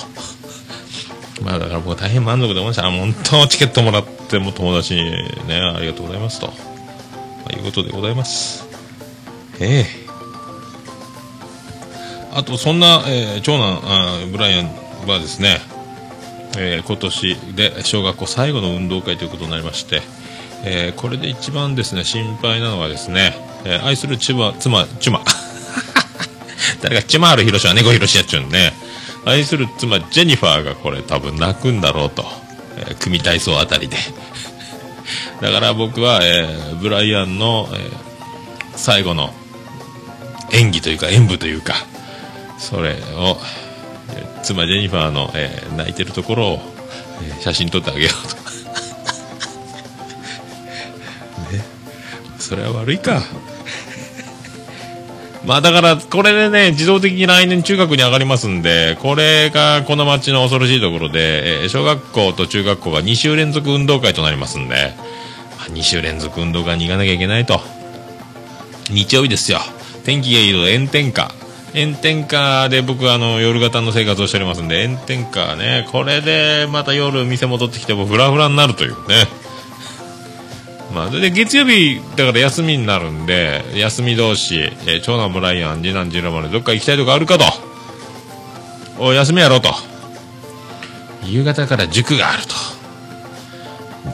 [1.43, 2.87] まあだから僕は大変満足で思いました。
[2.87, 5.05] あ本当チケットもらっても友達に
[5.47, 6.53] ねありがとうございますと、ま
[7.53, 8.67] あ、いうことでございます。
[9.61, 9.87] ええ。
[12.33, 14.67] あとそんな、えー長男あブライアン
[15.07, 15.61] はですね
[16.59, 20.03] えー今年で小学校最後の運動会ということになりまして、
[20.65, 25.21] えーこれで一番ですね心配なのはですね、えー愛する妻妻妻
[26.83, 28.73] 誰かチュマールヒロシは猫ヒロシやっちゅうんで
[29.25, 32.25] 愛する妻ジェニファーがこれ多分泣くんだろうと、
[32.77, 33.97] え組体操あたりで。
[35.43, 36.47] だから僕は、え
[36.81, 37.91] ブライアンの、え
[38.77, 39.35] 最後の
[40.53, 41.75] 演技というか演舞というか
[42.59, 43.37] それを
[44.43, 46.61] 妻ジェニファーの、えー泣いてるところを、
[47.29, 48.37] えー写真撮ってあげようと。
[51.53, 51.65] ね。
[52.39, 53.23] それは悪いか。
[55.45, 64.95] まあだからこれでね自動的に来年中学に上がりますんでこれがこの町の恐ろしいところで、えー小学校と中学校が2週連続運動会となりますんで、
[65.59, 67.61] まあ2週連続運動会に行かなきゃいけないと。
[68.91, 69.59] 日曜日ですよ。
[70.05, 71.33] 天気がいいと炎天下。
[71.77, 79.27] 炎天下で僕はあの夜型の生活をしておりますんで炎天下ねこれでまた夜店戻ってきてもフラフラになるというね。
[80.95, 87.45] まあ、で月曜日だから休みになるんで休み同士、えー長男ブライアン次男ジローマでどっか行きたいとこあるかと。
[88.99, 89.69] お休みやろうと。
[91.23, 92.55] 夕方から塾があると。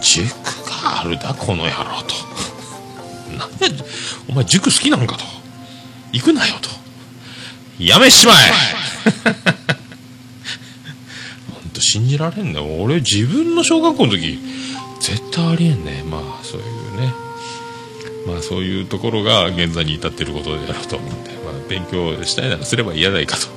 [0.03, 0.27] 塾
[0.69, 3.39] があるだこの野郎と。
[3.39, 3.85] なんで
[4.29, 5.25] お前塾好きなんかと。
[6.11, 6.82] 行くなよと。
[7.87, 8.37] やめしまえ
[11.53, 12.61] ほんと信じられんね。
[12.61, 14.39] 俺自分の小学校の時
[15.01, 16.03] 絶対ありえんね。
[16.05, 17.13] まあそういうね。
[18.27, 23.49] まあそういうところが現在に至ってることであると思うんで、まあ、勉強したいならすれば嫌ないかと、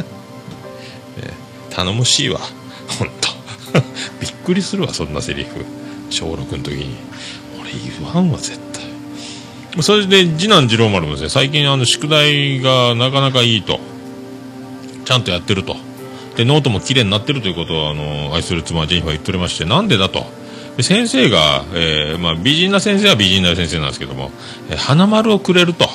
[1.20, 1.34] ね、
[1.70, 2.40] 頼もしいわ。
[2.98, 3.28] ほんと
[4.20, 5.64] びっくりするわそんなセリフ。
[6.10, 6.96] 小6の時に。
[7.60, 8.93] 俺言わんわ絶対。
[9.82, 13.80] それで次男次郎丸もですね最近あの宿題がなかなかいいと。
[15.04, 15.76] ちゃんとやってると。
[16.36, 20.24] でノートも綺麗になってるということをあの愛する妻ジェニファー言っておりましてなんでだと。
[20.76, 24.32] で先生が、えーまあ、美人な先生は美人な先生なんですけども、
[24.70, 25.88] えー花丸をくれると。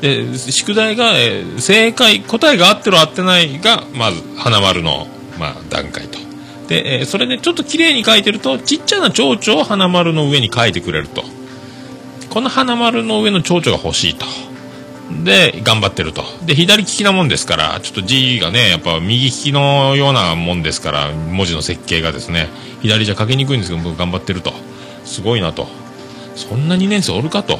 [0.00, 5.06] で宿題が、えー正解答えが合ってる合ってないがまず花丸の、
[5.38, 6.18] まあ、段階と。
[6.68, 11.24] で、えーそれでちょっと綺麗に書いてるとちっちゃな蝶々を花丸の上に書いてくれると。
[12.32, 14.24] この花丸の上の蝶々が欲しいと。
[15.22, 16.24] で頑張ってると。
[16.46, 22.48] で左利きなもんですからちょっと字がねやっぱ右利きのようなもんですから文字の設計がですね
[22.80, 24.54] 左じゃ書きにくいんですけど僕頑張ってると。
[25.04, 25.68] すごいなと。
[26.34, 27.58] そんな2年生おるかと。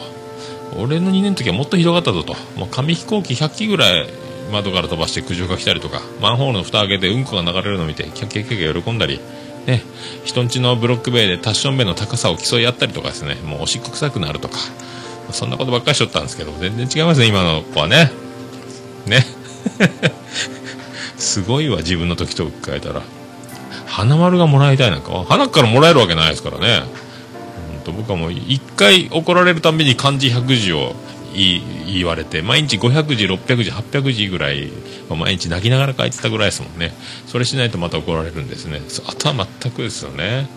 [0.78, 2.34] 俺の2年の時はもっとひどかったぞと。
[2.56, 4.08] もう紙飛行機100機ぐらい
[4.50, 9.20] 窓から飛ばして苦情が来たりとかマンホールの蓋開けてうんこが流れるのを見てキャッキャッキャッキャ喜んだり。
[9.66, 9.82] ね
[10.24, 14.58] 人んちのブロック塀でタッション塀の高さを競い合ったりとかですねもうおしっこ臭くなるとか
[15.30, 18.10] そんなことばっかりしとったんですけど全然違いますね今の子はね。
[19.06, 19.24] ね。
[21.16, 23.02] すごいわ自分の時と変えたら。
[23.86, 26.84] 花丸がもらいたいなんか花からもらえるわけないですからね。
[27.74, 30.94] ほんと僕はもう一回怒られるたびに漢字100字を
[31.33, 34.70] 言われて毎日500字600字800字ぐらい
[35.09, 36.93] 毎日泣きながら書いてたぐらいですもんね
[37.26, 40.49] それしないとまた怒られるんですねあとは全くですよね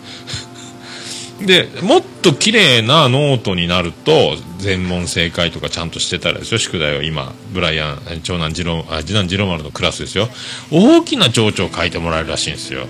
[1.44, 10.28] でもっと綺麗なノートになると全問正解とかちゃんとしてたらですよ宿題を今ブライアン長男次郎あ次男次郎丸のクラスですよ
[10.72, 12.86] 大きな蝶々を書いてもらえるらしいんですよ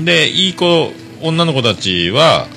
[0.00, 2.48] でいい子女の子たちは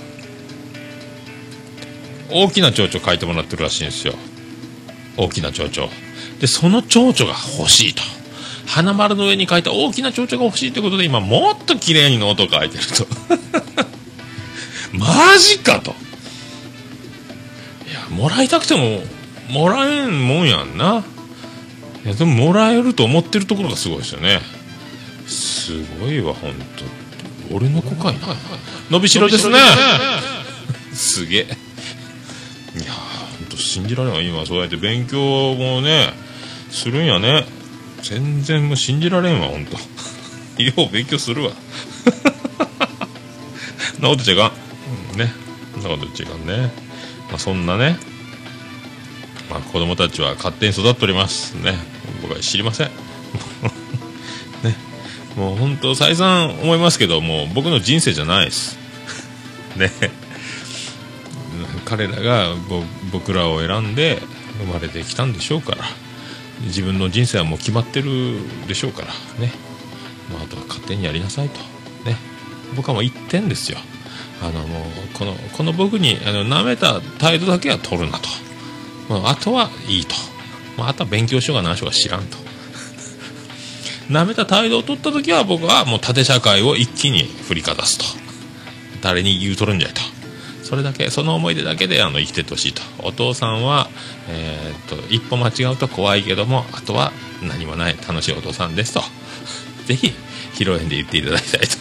[2.31, 4.13] 大きな蝶々書いてもらってるらしいんですよ。
[5.17, 5.91] 大きな蝶々。
[6.39, 8.01] でその蝶々が欲しいと。
[8.65, 13.07] 花丸の上に書いた大きな蝶々が欲しいということで今もっと綺麗にノート書いてると。
[14.97, 15.91] マジかと。
[17.89, 19.03] いやもらいたくても
[19.49, 21.03] もらえんもんやんな。
[22.05, 24.41] いやでももらえると思ってるところがすごいですよね。
[25.27, 26.53] すごいわ本
[27.49, 28.35] 当俺の子かいな。
[28.89, 29.59] 伸びしろですね。
[30.93, 31.57] すげえ
[32.75, 36.13] いや本当信じられない今そうやって勉強もね
[36.71, 37.45] するんやね。
[38.01, 39.77] 全然もう信じられんわ本当。
[40.63, 41.51] よう勉強するわ。
[43.99, 44.37] なこと違う
[45.17, 45.33] ね。
[45.77, 46.71] なこと違うね。
[47.29, 47.97] まあそんなね。
[49.49, 51.53] まあ子供たちは勝手に育っております。
[51.53, 51.77] ね。
[52.21, 52.87] 僕は知りません。
[54.63, 54.75] ね。
[55.35, 58.77] もう本当再三思いますけどもう僕の人生じゃないです。
[59.75, 59.91] ね。
[61.91, 62.55] 彼らが
[63.11, 64.21] 僕らを選んで
[64.59, 65.83] 生まれてきたんでしょうから。
[66.61, 69.07] 自分の人生はもう決まってるでしょうから。
[69.39, 69.51] ね、
[70.31, 71.59] まあ、あとは勝手にやりなさいと。
[72.09, 72.15] ね。
[72.77, 73.77] 僕はもう一点ですよ。
[74.41, 78.27] あのもうこのこの僕にあの舐めた態度だけは取るなと、
[79.09, 80.15] まあ、あとはいいと、
[80.77, 82.37] まあ、あとは勉強しようが何しようが知らんと。
[84.09, 88.05] 舐めた態度を取った時は僕はもう縦社会を一気に振りかざすと。
[89.01, 90.01] 誰に言うとるんじゃいと。
[90.71, 92.81] それだけその思い出だけであの生きててほしいと。
[92.99, 93.89] お父さんは、
[94.29, 97.11] えー、っと一歩間違うと怖いけどもあとは
[97.43, 99.03] 何もない楽しいお父さんですと。
[99.85, 100.13] ぜひ
[100.53, 101.75] 披露宴で言っていただきたいと。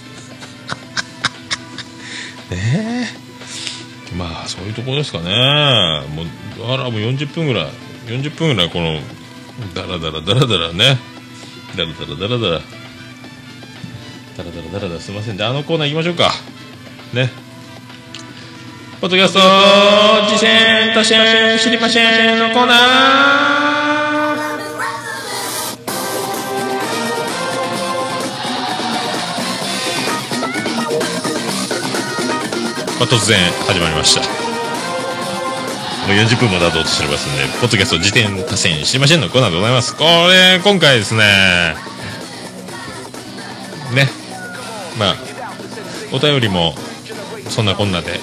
[2.52, 3.08] ね
[4.12, 4.16] え。
[4.16, 5.30] まあそういうとこですかね。
[6.12, 7.68] もうあらもう40分ぐらい。
[8.08, 9.00] 40分ぐらいこの
[9.72, 10.98] ダラダラダラダラね。
[11.76, 12.60] ダラダラダラ。
[14.36, 15.36] ダラダラダラダラすいません。
[15.36, 16.32] であのコーナー行きましょうか。
[17.12, 17.49] ね。
[19.00, 19.40] ポッドキャスト
[20.28, 22.76] 次戦他戦知りませんのコーナー。
[32.98, 34.20] まあ、突然始まりました。
[34.20, 34.26] も
[36.12, 39.96] う40分も経とうとしておりますんでポッドキャスト時点多戦知りませんのコーナーでございます。
[39.96, 41.74] これ今回ですね
[43.94, 44.10] ね。
[44.98, 45.16] まあ
[46.12, 46.74] お便りも
[47.48, 48.20] そんなこんなで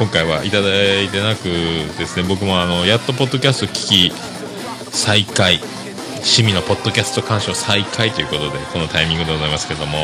[0.00, 4.12] 今回はいただいてなくですね僕もあのやっとポッドキャスト聞き
[4.90, 5.60] 再開
[6.14, 9.98] 趣味のポッドキャスト鑑賞再開ということでこのタイミングでございますけども。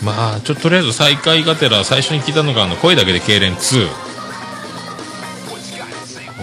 [0.00, 3.88] まあちょっととりあえず再開がてら最初に聞いたのがあの声だけで痙攣2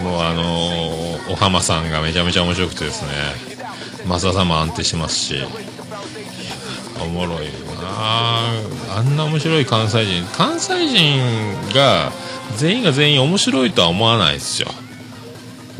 [0.02, 3.10] もうあのー、お浜さんがめちゃめちゃ面白くてですね。
[4.06, 5.36] 増田さんも安定してますし。
[7.02, 7.48] おもろい
[7.80, 10.24] なあんな面白い関西人。
[10.36, 11.20] 関西人
[11.74, 12.12] が
[12.56, 14.68] 全員が全員面白いとは思わないですよ。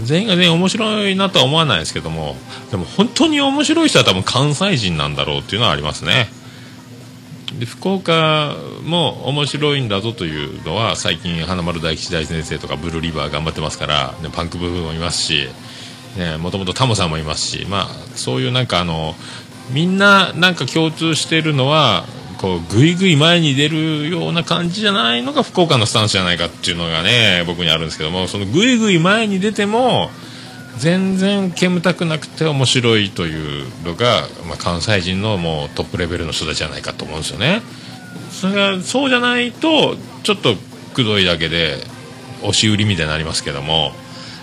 [0.02, 2.36] 全員が全員面白いなとは思わないですけども
[2.70, 6.28] でも本当に面白い人は多分関西人なんだろうっていうのはありますね。
[7.58, 15.48] で福岡も面白いんだぞというのは最近花丸大吉大先生とかブルーリバー頑張ってますから、ね、パンクブームもいますし
[16.40, 19.14] もともとタモさんもいますし、まあ、そういうなんかあの
[19.72, 22.04] みんななんか共通してるのは
[22.40, 30.10] こうぐいぐい前に出るような感じじゃないのが福岡のスタンスじゃないかっていうのがね僕にあるんですけどもそのぐいぐい前に出ても
[30.78, 37.60] 全然煙たくなくて面白いというのが、まあ、関西人のもうトップレベルの人たちじゃないかと思うんですよね。
[38.30, 40.54] それがそうじゃないとちょっと
[40.94, 41.76] くどいだけで
[42.40, 43.92] 押し売りみたいになりますけども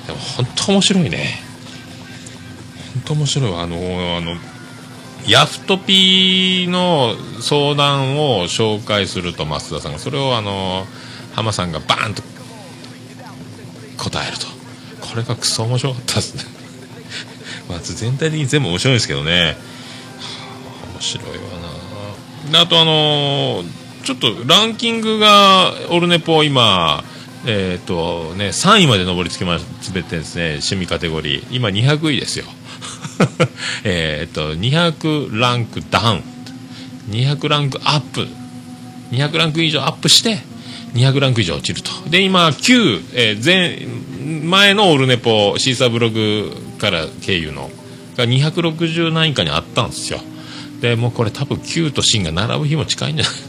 [0.05, 1.39] でも本当面白いね。
[2.93, 4.35] 本当面白いあのあの
[5.25, 10.85] ヤフトピーの相談を紹介すると増田さんがそれをあの
[11.33, 12.23] 浜さんがバーンと
[13.97, 14.57] 答えると。
[15.01, 16.43] これがクソ面白かったですね。
[17.69, 21.33] まあ全体的に全部面白いですけどね、はあ、面白いわ
[22.51, 22.61] な。
[22.61, 23.67] あとあのー、
[24.03, 27.03] ちょっとランキングがオルネポ今
[27.45, 29.59] えっ、ー、とね3位まで上り詰め
[30.03, 30.47] てですね。
[30.51, 31.45] 趣味カテゴリー。
[31.51, 32.45] 今200位ですよ。
[33.83, 36.23] えっと200ランクダウン。
[37.09, 38.27] 200ランクアップ。
[39.11, 40.39] 200ランク以上アップして
[40.93, 41.91] 200ランク以上落ちると。
[42.09, 43.87] で今9、えー、前
[44.43, 47.69] 前のオルネポシーサーブログから経由の
[48.17, 50.19] が260何位以下にあったんですよ。
[50.81, 53.39] でもうこれ多分9と新が並ぶ日も近いんじゃないか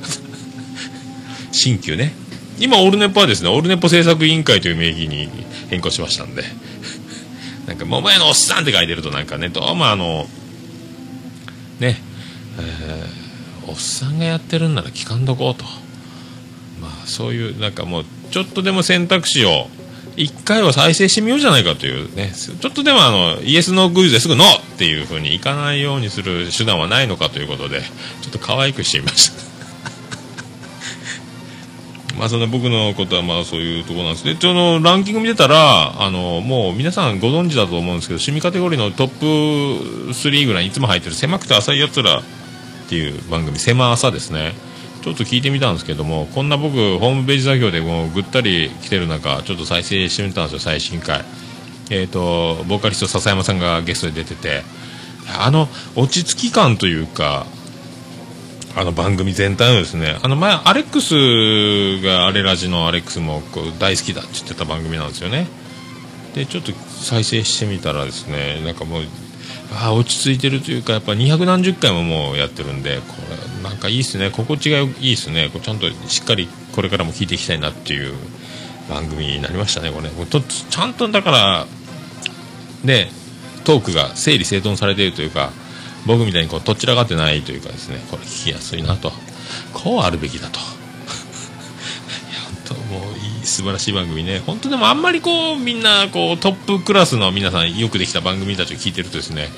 [1.53, 2.13] 新旧ね。
[2.61, 5.29] 今オルネポはですねオルネポ制作委員会という名義に
[5.71, 6.45] 変更しましたんで。
[7.69, 10.25] なんか桃屋のおっさんって書いてるとなんかねどうもあの
[11.79, 11.99] ね
[12.59, 15.65] えー、おっさんがやってるんなら聞かんとこうと
[16.81, 19.69] まあそういうなんかもうちょっとでも選択肢を
[20.17, 27.83] 一回は再生してみようじゃないかというね、ちょっとでもあの、イエスのクイズですぐノーっていう風にいかないようにする手段はないのかということで、
[28.23, 29.58] ちょっと可愛くしてみました。
[32.19, 39.25] まあその僕のことはまあそういうところなんですで、そのランキング見てたら、あの、もう皆さんご存知だと思うんですけど、趣味カテゴリーのトップ
[40.13, 42.23] 3ぐらいにいつも入ってる狭くて浅いやつらっ
[42.89, 44.53] ていう番組、狭朝ですね。
[45.03, 51.25] ちょっと聞いてみたんですけども、こんな僕、ホームページ作業でもうぐったり来てる中、ちょっと再生してみたんですよ、最新回。
[51.91, 54.63] えっ、と、ボーカリスト笹山さんがゲストで出てて、
[55.39, 57.47] あの、落ち着き感というか、
[58.77, 65.49] あの番組全体のですね、あの前、アレックスがアレラジのアレックスもこう大好きだって言ってた番組なんですよね。
[66.35, 69.03] で、ちょっと再生してみたらですね、なんかもう、
[69.73, 73.15] あ落ち着いてるというか、やっぱ200何十回ももうやってるんで、こ
[73.63, 78.15] れ、なんかいいっすね、心地がいいっすね、こうちゃんとしっかりこれからも聞いていきたいなっていう
[78.89, 80.09] 番組になりましたね、これ。
[80.27, 81.67] とちゃんとだから、
[82.85, 83.11] で、
[83.65, 85.51] トークが整理整頓されているというか、
[86.07, 89.13] 僕みたいにこうどちらかってないというかですねこれ聞きやすいなと。
[89.73, 90.59] こうあるべきだと。
[90.61, 90.69] いや
[92.45, 94.43] 本当もういい素晴らしい番組ね。
[94.47, 99.51] 本当でもあんまりこうみんなこうトップクラスの皆さんよくできた番組たちを聞いてるとですね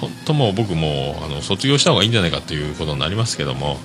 [0.00, 3.78] 本当もう僕もあの卒業した方がいいんじゃないかということになりますけども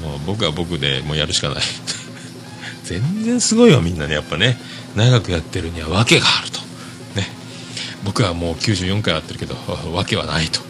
[0.00, 1.62] もう僕は僕でもうやるしかない。
[2.84, 4.58] 全然すごいよみんなねやっぱね。
[4.94, 6.60] 長くやってるには訳があると。
[7.16, 7.28] ね。
[8.04, 9.56] 僕はもう94回やってるけど
[9.92, 10.60] 訳はないと。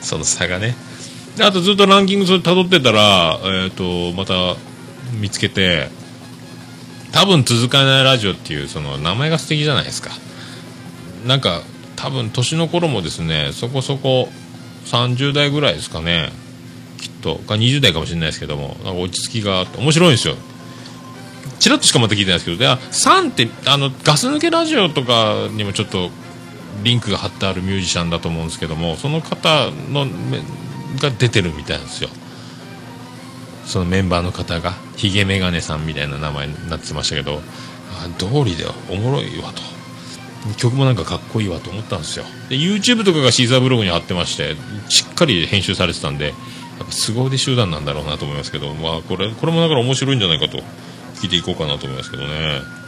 [0.00, 0.74] その差がね。
[1.40, 4.56] あとずっとランキングそれ辿ってたら、えー、とまた
[5.20, 5.88] 見つけて
[7.12, 10.10] 多分続かないラジオっていうその名前が素敵じゃないですか。
[11.26, 11.62] なんか
[11.96, 14.28] 多分年の頃もですねそこそこ
[14.86, 16.30] 30代ぐらいですかね。
[17.00, 17.36] きっと。
[17.36, 20.36] か20代かもしれないですけどもなんか落ち着きがあって面白いんですよ。
[21.58, 22.56] チラッとしかまた聞いてないですけど。
[22.56, 26.10] で3ってあのガス抜けラジオとかにもちょっと
[26.82, 30.06] リンクが貼ってあるミュージシャンだと思うんですけどもその方の
[31.00, 32.10] が出てるみたいなんですよ。
[33.66, 37.40] そのメンバーの方がヒゲメガネさんみたいな名前になってましたけど
[37.98, 39.74] あ通りでおもろいわと。
[40.58, 42.24] 曲もなんかかっこいいわと思ったんですよ。
[42.50, 44.56] で YouTube とかがシーザーブログに貼ってまして
[44.90, 46.32] しっかり編集されてたんでや
[46.84, 50.58] っぱ凄腕集団なんだろうなと思いますけど、まあ、これこれもだから面白いんじゃないかと
[51.14, 52.83] 聞いていこうかなと思いますけどね。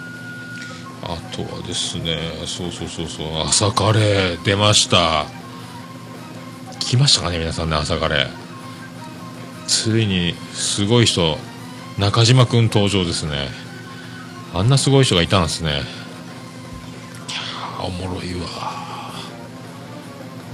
[1.08, 5.26] あとはですねそうそうそうそう朝カレー出ました。
[6.80, 8.28] 来ましたかね皆さんね朝カレー。
[9.66, 11.38] ついにすごい人
[11.98, 13.48] 中島君登場ですね。
[14.52, 15.70] あんなすごい人がいたんですね。
[15.70, 15.84] いや
[17.84, 18.46] おもろいわ。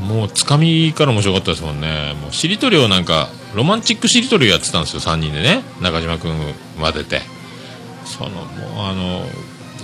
[0.00, 2.14] もうつかみから面白かったですもんね。
[2.20, 6.34] もうしりとりをなんかロマンチックしりとりをやってたんですよ3人でね中島君
[6.78, 7.22] 混ぜて。
[8.04, 9.24] そのもうあの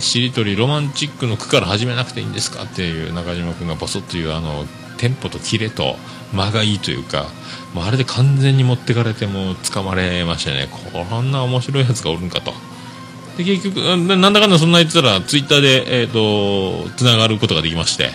[0.00, 4.64] しりとりロマンチックの句から始めなくていいんですかっていう中島君がボソッというあの
[4.98, 5.96] テンポとキレと
[6.32, 7.26] 間がいいというか
[7.74, 10.68] もうあれで完全に持ってかれてもう掴まれましたね。
[10.92, 12.52] こんな面白いやつがおるんかと。
[13.36, 18.10] で結局なんだかんだそんな言ってたらツイッターでえ、ー、とつながることができまして。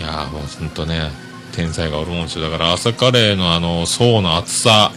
[0.00, 1.10] いやもう本当ね
[1.52, 2.50] 天才がおるもんですよ。
[2.50, 4.92] だから朝カレーのあの層の厚さ。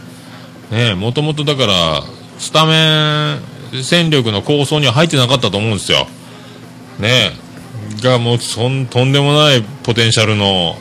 [0.71, 2.03] ねもともとだから
[2.39, 6.07] スタメン戦力の構想には入ってなかったと思うんですよ。
[6.99, 7.31] ね
[8.01, 10.75] がもうそんとんでもないポテンシャルの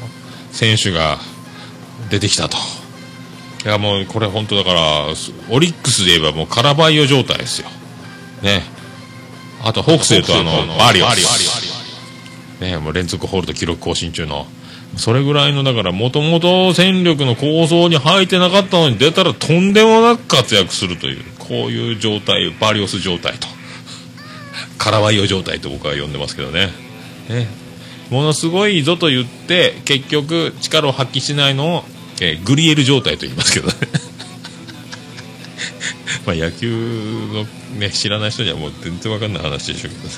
[0.53, 1.19] 選手が
[2.11, 2.57] 出てきたと。
[3.65, 5.07] いやもうこれ本当だから
[5.51, 7.69] オリックスで言えばもうカラバイオ状態ですよ。
[8.43, 8.63] ね
[9.63, 12.61] あとホークスで言うとあのバリオス。
[12.61, 14.47] ねもう連続ホールド記録更新中の。
[14.97, 21.25] それぐらいの、だから、もともと戦力の構想に入ってなかったのに出たらとんでもなく活躍するという。
[21.49, 23.49] こういう状態バリオス状態と。
[24.79, 26.69] カラワイオ状態と僕は呼んでますけどね。
[27.29, 27.47] ね
[28.11, 31.85] ものすごいぞと言って結局力を発揮しないのを、
[32.21, 33.75] えー、グリエル状態と言いますけどね。
[36.27, 36.71] まあ野球
[37.33, 37.45] の、
[37.79, 40.15] ね、知らない人にはもう全然わかんない話でしょうけどね。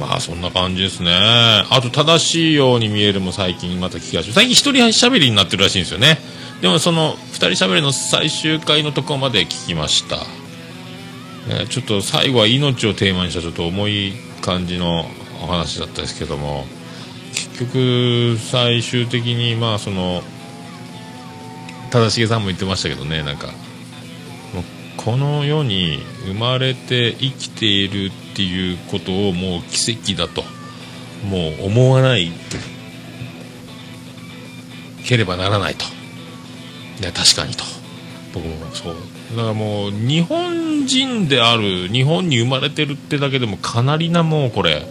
[0.00, 1.12] まあそんな感じですね。
[1.14, 6.18] あと正しいように見えるも最近また聞きまし最近一人喋りになってるらしいんですよね。
[6.62, 10.16] でもその2人喋りの最終回のとこまで聞きました、
[11.52, 15.04] ね、ちょっと最後は命をテーマにしたちょっと重い感じの
[15.42, 16.64] お話だったですけども。
[17.34, 20.22] 結局最終的にまあその
[21.90, 23.48] 忠重さんも言ってましたけどねなんか。
[24.98, 30.44] この世に生まれて生きているっていうことをもう奇跡だと。
[31.26, 32.30] もう思わない
[35.04, 36.01] ければならないと。
[37.02, 37.64] ね、確かにと。
[38.32, 38.96] 僕もそう。
[39.36, 44.86] だからもう日本人である日本に生まれてるってだけでもかなりなもんこれ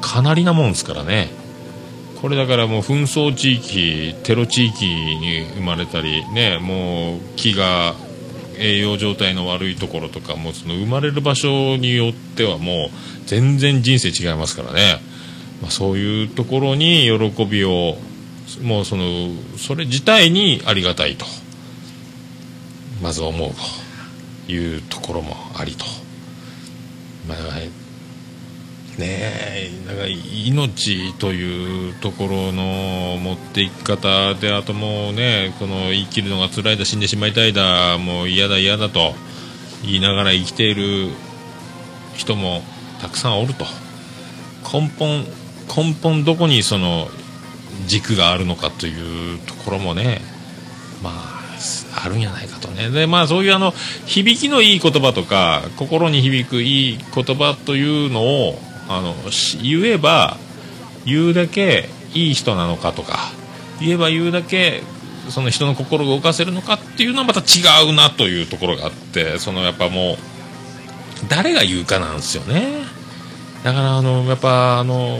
[0.00, 1.28] かなりなもんですからね。
[2.20, 7.94] これだからもう紛争地域テロ地域に生まれたりねもう木が
[8.58, 12.88] 栄養状態の悪いところとかもその生まれる場所によってはもう
[13.26, 15.00] 全然人生違いますからね、
[15.62, 17.96] まあ、そういうところに喜びを
[18.62, 21.24] もうそのそれ自体にありがたいと。
[23.02, 23.50] まず思う
[24.46, 25.84] というところもありと。
[27.28, 27.38] まあ
[28.98, 29.06] ね
[29.54, 39.14] えだから命というところの持っていき方であともうねこの生きるのが辛いだ死んでしまいたいだもう嫌だ嫌だと
[39.82, 41.10] 言いながら生きている
[42.16, 42.62] 人も
[43.00, 43.64] たくさんおると
[44.72, 45.24] 根本
[45.68, 47.08] 根本どこにその
[47.86, 50.20] 軸があるのかというところもね
[51.02, 51.37] まあ
[51.94, 52.90] あるんじゃないかとね。
[52.90, 53.72] でまあそういうあの
[54.06, 58.58] 響きのいい言葉とか心に響くいい言葉というのを
[58.88, 59.14] あの
[59.62, 60.36] 言えば
[61.04, 63.18] 言うだけいい人なのかとか
[63.80, 64.82] 言えば言うだけ
[65.28, 70.16] その人の心を動かせるのかっていうのはまた違うなというところがあってそのやっぱもう
[71.28, 72.86] 誰が言うかなんですよね。
[73.64, 75.18] だからあのやっぱあの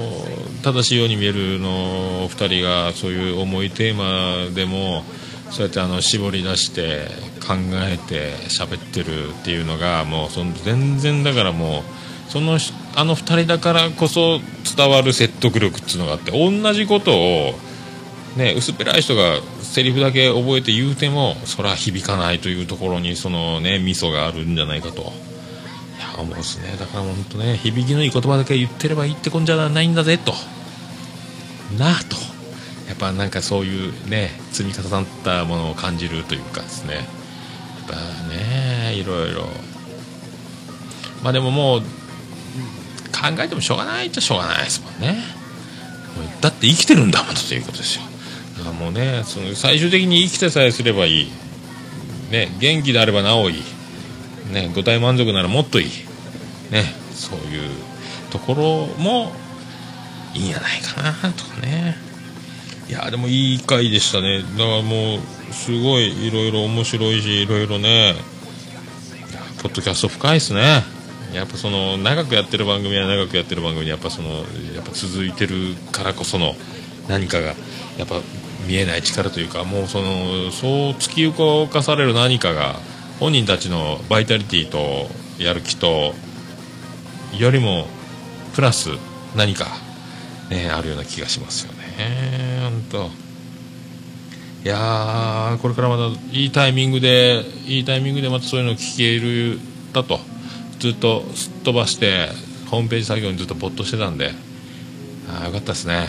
[0.62, 5.02] 正しいように見えるの2人がそういう重いテーマでも
[5.50, 7.08] そうやってあの絞り出して
[7.46, 12.58] 考えて喋ってるっていうのがもうその全然だからもうその
[12.94, 14.40] あの2人だからこそ
[14.76, 17.54] 伝わる説得力っていうのがあって同じことを、
[18.36, 25.00] ね、薄っぺらい人がセリフだけ覚えて言うてもそれは響かないというところにそのね味噌があるんじゃないかと。
[25.00, 25.04] い
[26.00, 26.76] や思うですね。
[26.78, 30.32] だから本当ね響きのいい言葉だけ言ってればいいってこんじゃないんだぜと。
[31.78, 32.37] なあと。
[32.98, 36.94] っぱなんかそういうね積み重なったものを感じるというかですね。
[36.94, 37.04] やっ
[37.88, 37.94] ぱ
[38.28, 39.48] ねいろいろ。
[41.22, 41.86] まあでももう考
[43.40, 45.16] えてもしょうがないっちゃしょうがないですもんね。
[46.40, 48.02] だって生きてるんだもんということですよ。
[48.58, 51.30] だからもうねその最終的に生きてさえすればいい、
[52.30, 53.60] ね、元気であればなおい
[54.50, 55.88] い、ね、五体満足ならもっといい、
[56.72, 57.70] ね、そういう
[58.30, 59.32] ところも
[60.34, 62.07] いいんじゃないかなとかね。
[62.88, 64.42] いやでもいい回でしたね。
[64.42, 68.14] だからもうすごいいろいろ面白いしいろいろね。
[69.62, 70.82] ポッドキャスト深いですね。
[71.34, 76.54] やっぱその長くやってる番組は長くやってる番組にやっぱそのやっぱ続いてるからこその
[77.08, 77.48] 何かが
[77.98, 78.22] やっぱ
[78.66, 82.76] 見えない力というかもうそのそう突き動かされる何かが
[83.20, 85.08] 本人たちのバイタリティと
[85.42, 86.14] やる気と
[87.36, 87.86] よりも
[88.54, 88.90] プラス
[89.36, 89.66] 何か
[90.50, 91.77] ねあるような気がしますよね。
[92.62, 93.10] 本当
[94.64, 99.58] いやーこれからまたいいタイミングでいいタイミングでまたそういうのを聞ける
[99.92, 100.20] だと。
[100.78, 102.28] ずっとすっ飛ばして
[102.70, 104.32] ホームページ作業にずっと没頭してたんで。
[105.28, 106.08] ああよかったですね。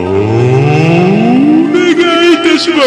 [1.74, 1.91] 願
[2.31, 2.87] いいたします。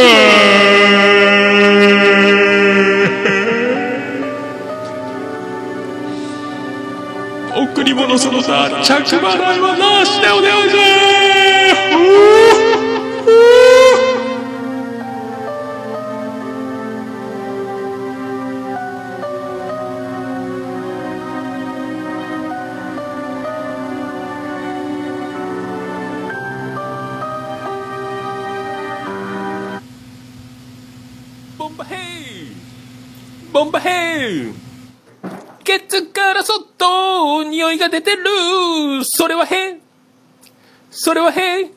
[8.08, 10.82] 後その他着払いはなしでお願いしま
[31.66, 34.54] ンボンバヘイ
[35.64, 36.44] ケツから
[36.80, 38.24] と匂いが出てる。
[39.04, 39.78] それはへ
[40.90, 41.70] それはへ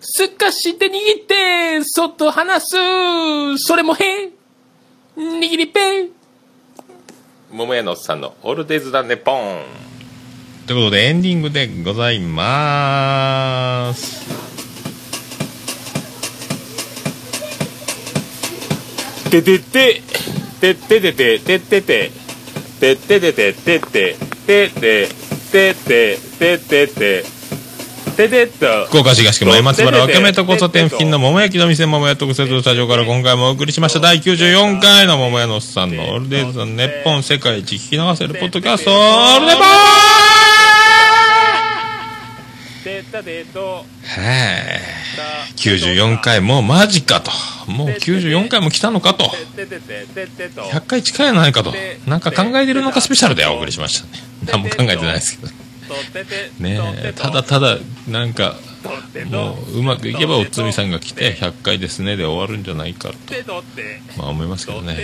[0.00, 0.90] すかして握
[1.22, 2.76] ってそっと離す。
[3.58, 4.30] それもへ
[5.16, 6.10] 握りペ
[7.50, 9.62] 桃屋のおっさんのオールデイズだねポン。
[10.66, 14.22] ということでエンディングでございます。
[19.30, 20.02] ててて。
[20.60, 21.38] てててて。
[21.38, 22.21] てててて
[22.82, 25.08] てててててててて
[25.52, 40.71] てててててて福岡市東区前松原分け目と交差点付近の桃焼きの店桃屋特設スタジオから今回もお送りしました第94回の桃屋のおっさんのオールデイズの日本世界一聞き流せるポッドキャストオールデポて
[43.10, 45.02] たでとーはい
[45.56, 47.30] 94回もうマジかと。
[47.70, 49.30] もう94回も来たのかと。
[49.56, 50.62] てててててと。
[50.62, 51.72] 100回近いのないかと。
[52.06, 54.22] なんか考えてるのかスペシャルでお送りしましたね。
[54.46, 55.52] 何も考えてないですけど。
[56.58, 57.76] ねえただただ
[58.08, 58.56] なんか
[59.30, 63.14] もううまくいけばおつみさんが来て100回ですねで終わるんじゃないかと。
[64.16, 64.96] まあ思いますけどね。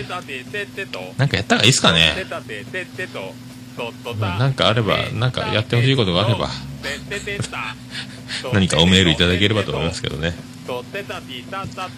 [1.18, 2.14] なんかやった方がいいですかね
[4.38, 6.48] なんかあればなんかやってほしいことがあれば
[8.52, 10.34] 何かおメールいただければと思いますけどね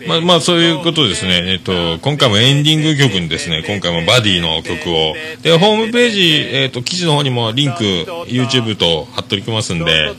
[0.06, 1.52] まあまあそういうことですね。
[1.52, 5.14] えっと、今回もエンディング曲にですね、今回もバディの曲を。
[5.42, 7.82] で、ホームページ、えっと、記事の方にもリンク、
[8.28, 10.14] YouTube と貼っておきますんで、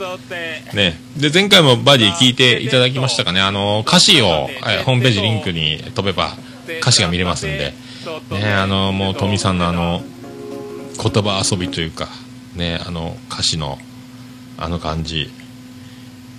[0.73, 0.99] ね。
[1.15, 3.39] で、前回もバディ聞いていただきましたかね。
[3.39, 6.35] あの、歌詞を、えホームページリンクに飛べば
[6.81, 7.73] 歌詞が見れますんで、
[8.31, 10.03] ね、あの、もうトミさんのあの、
[10.97, 12.07] 言葉遊びというか、
[12.55, 13.77] ね、あの、歌詞の、
[14.57, 15.23] あの感じ。
[15.23, 15.27] い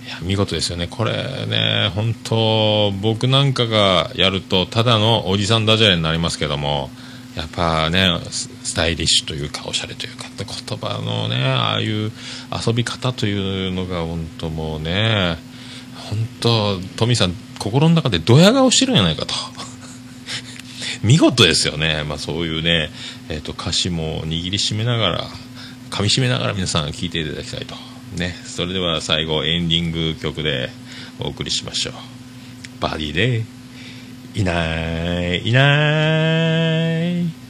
[0.09, 1.13] や見事ですよね、これ
[1.47, 6.89] ね、本当、僕なんかがやると、ただのおじさんダジャレになりますけども、
[7.35, 12.11] やっぱね、スタイリッシュというか、おしゃれというか、言葉のね、ああいう
[12.67, 15.37] 遊び方というのが、本当もうね、
[16.09, 19.33] 本当、トミーさん、心の中でドヤ顔してるんじゃないかと。
[21.01, 22.91] 見事ですよね、まあ、そういうね、
[23.29, 25.27] えー、と歌詞も握りしめながら、
[25.89, 27.75] 噛みしめながら皆さん聴いていただきたいと。
[28.17, 30.69] ね、それでは最後エンディング曲で
[31.19, 31.93] お送りしましょう。
[32.79, 33.43] バディで
[34.35, 36.99] いないいな
[37.29, 37.42] い。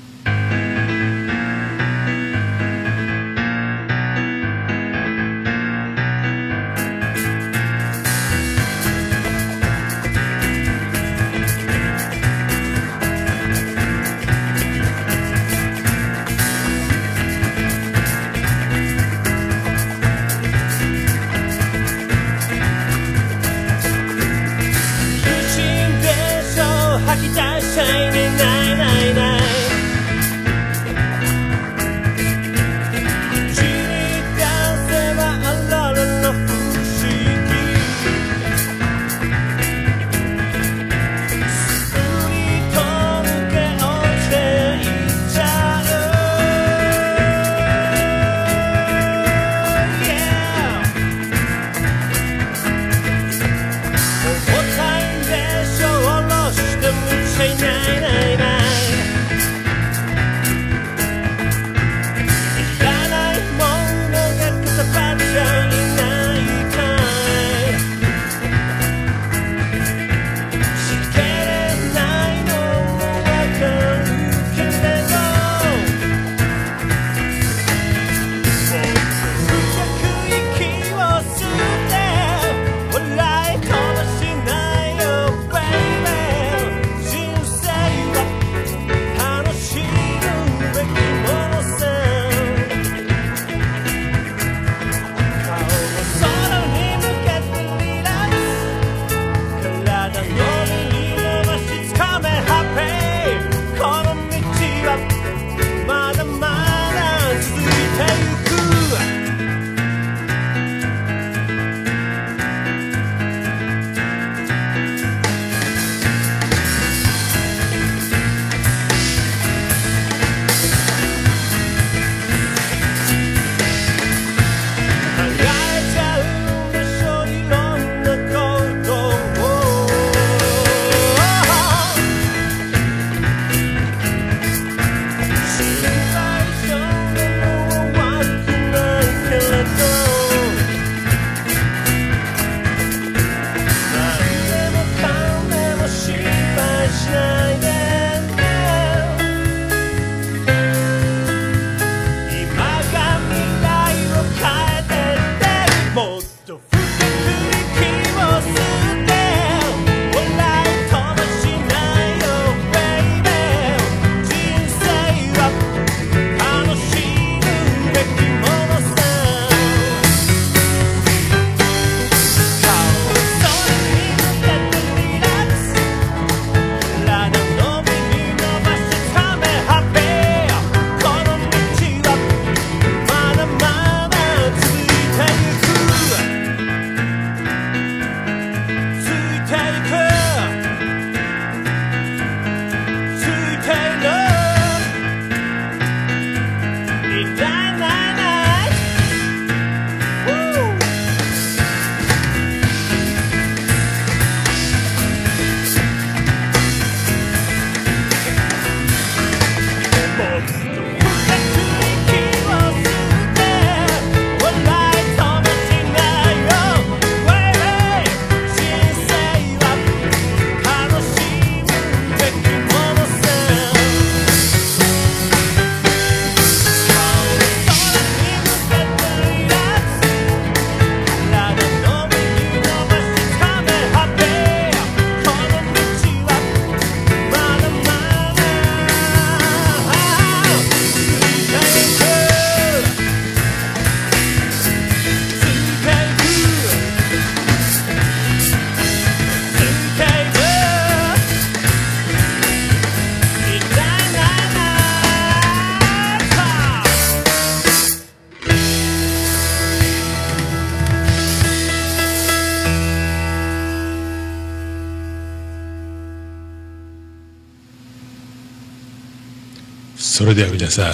[270.34, 270.94] れでは皆さん、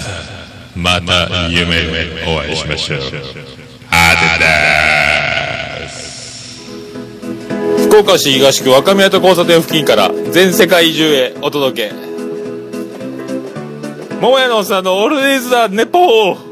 [0.80, 2.98] また夢でお会いしましょう。
[2.98, 3.02] あ
[4.38, 4.44] て
[5.84, 6.68] です。
[7.86, 11.94] 福岡市東区若宮と交差点付近から全世界中へお届け。
[14.20, 16.49] 桃屋のおっさんのオールディーズ・ザ・ネポー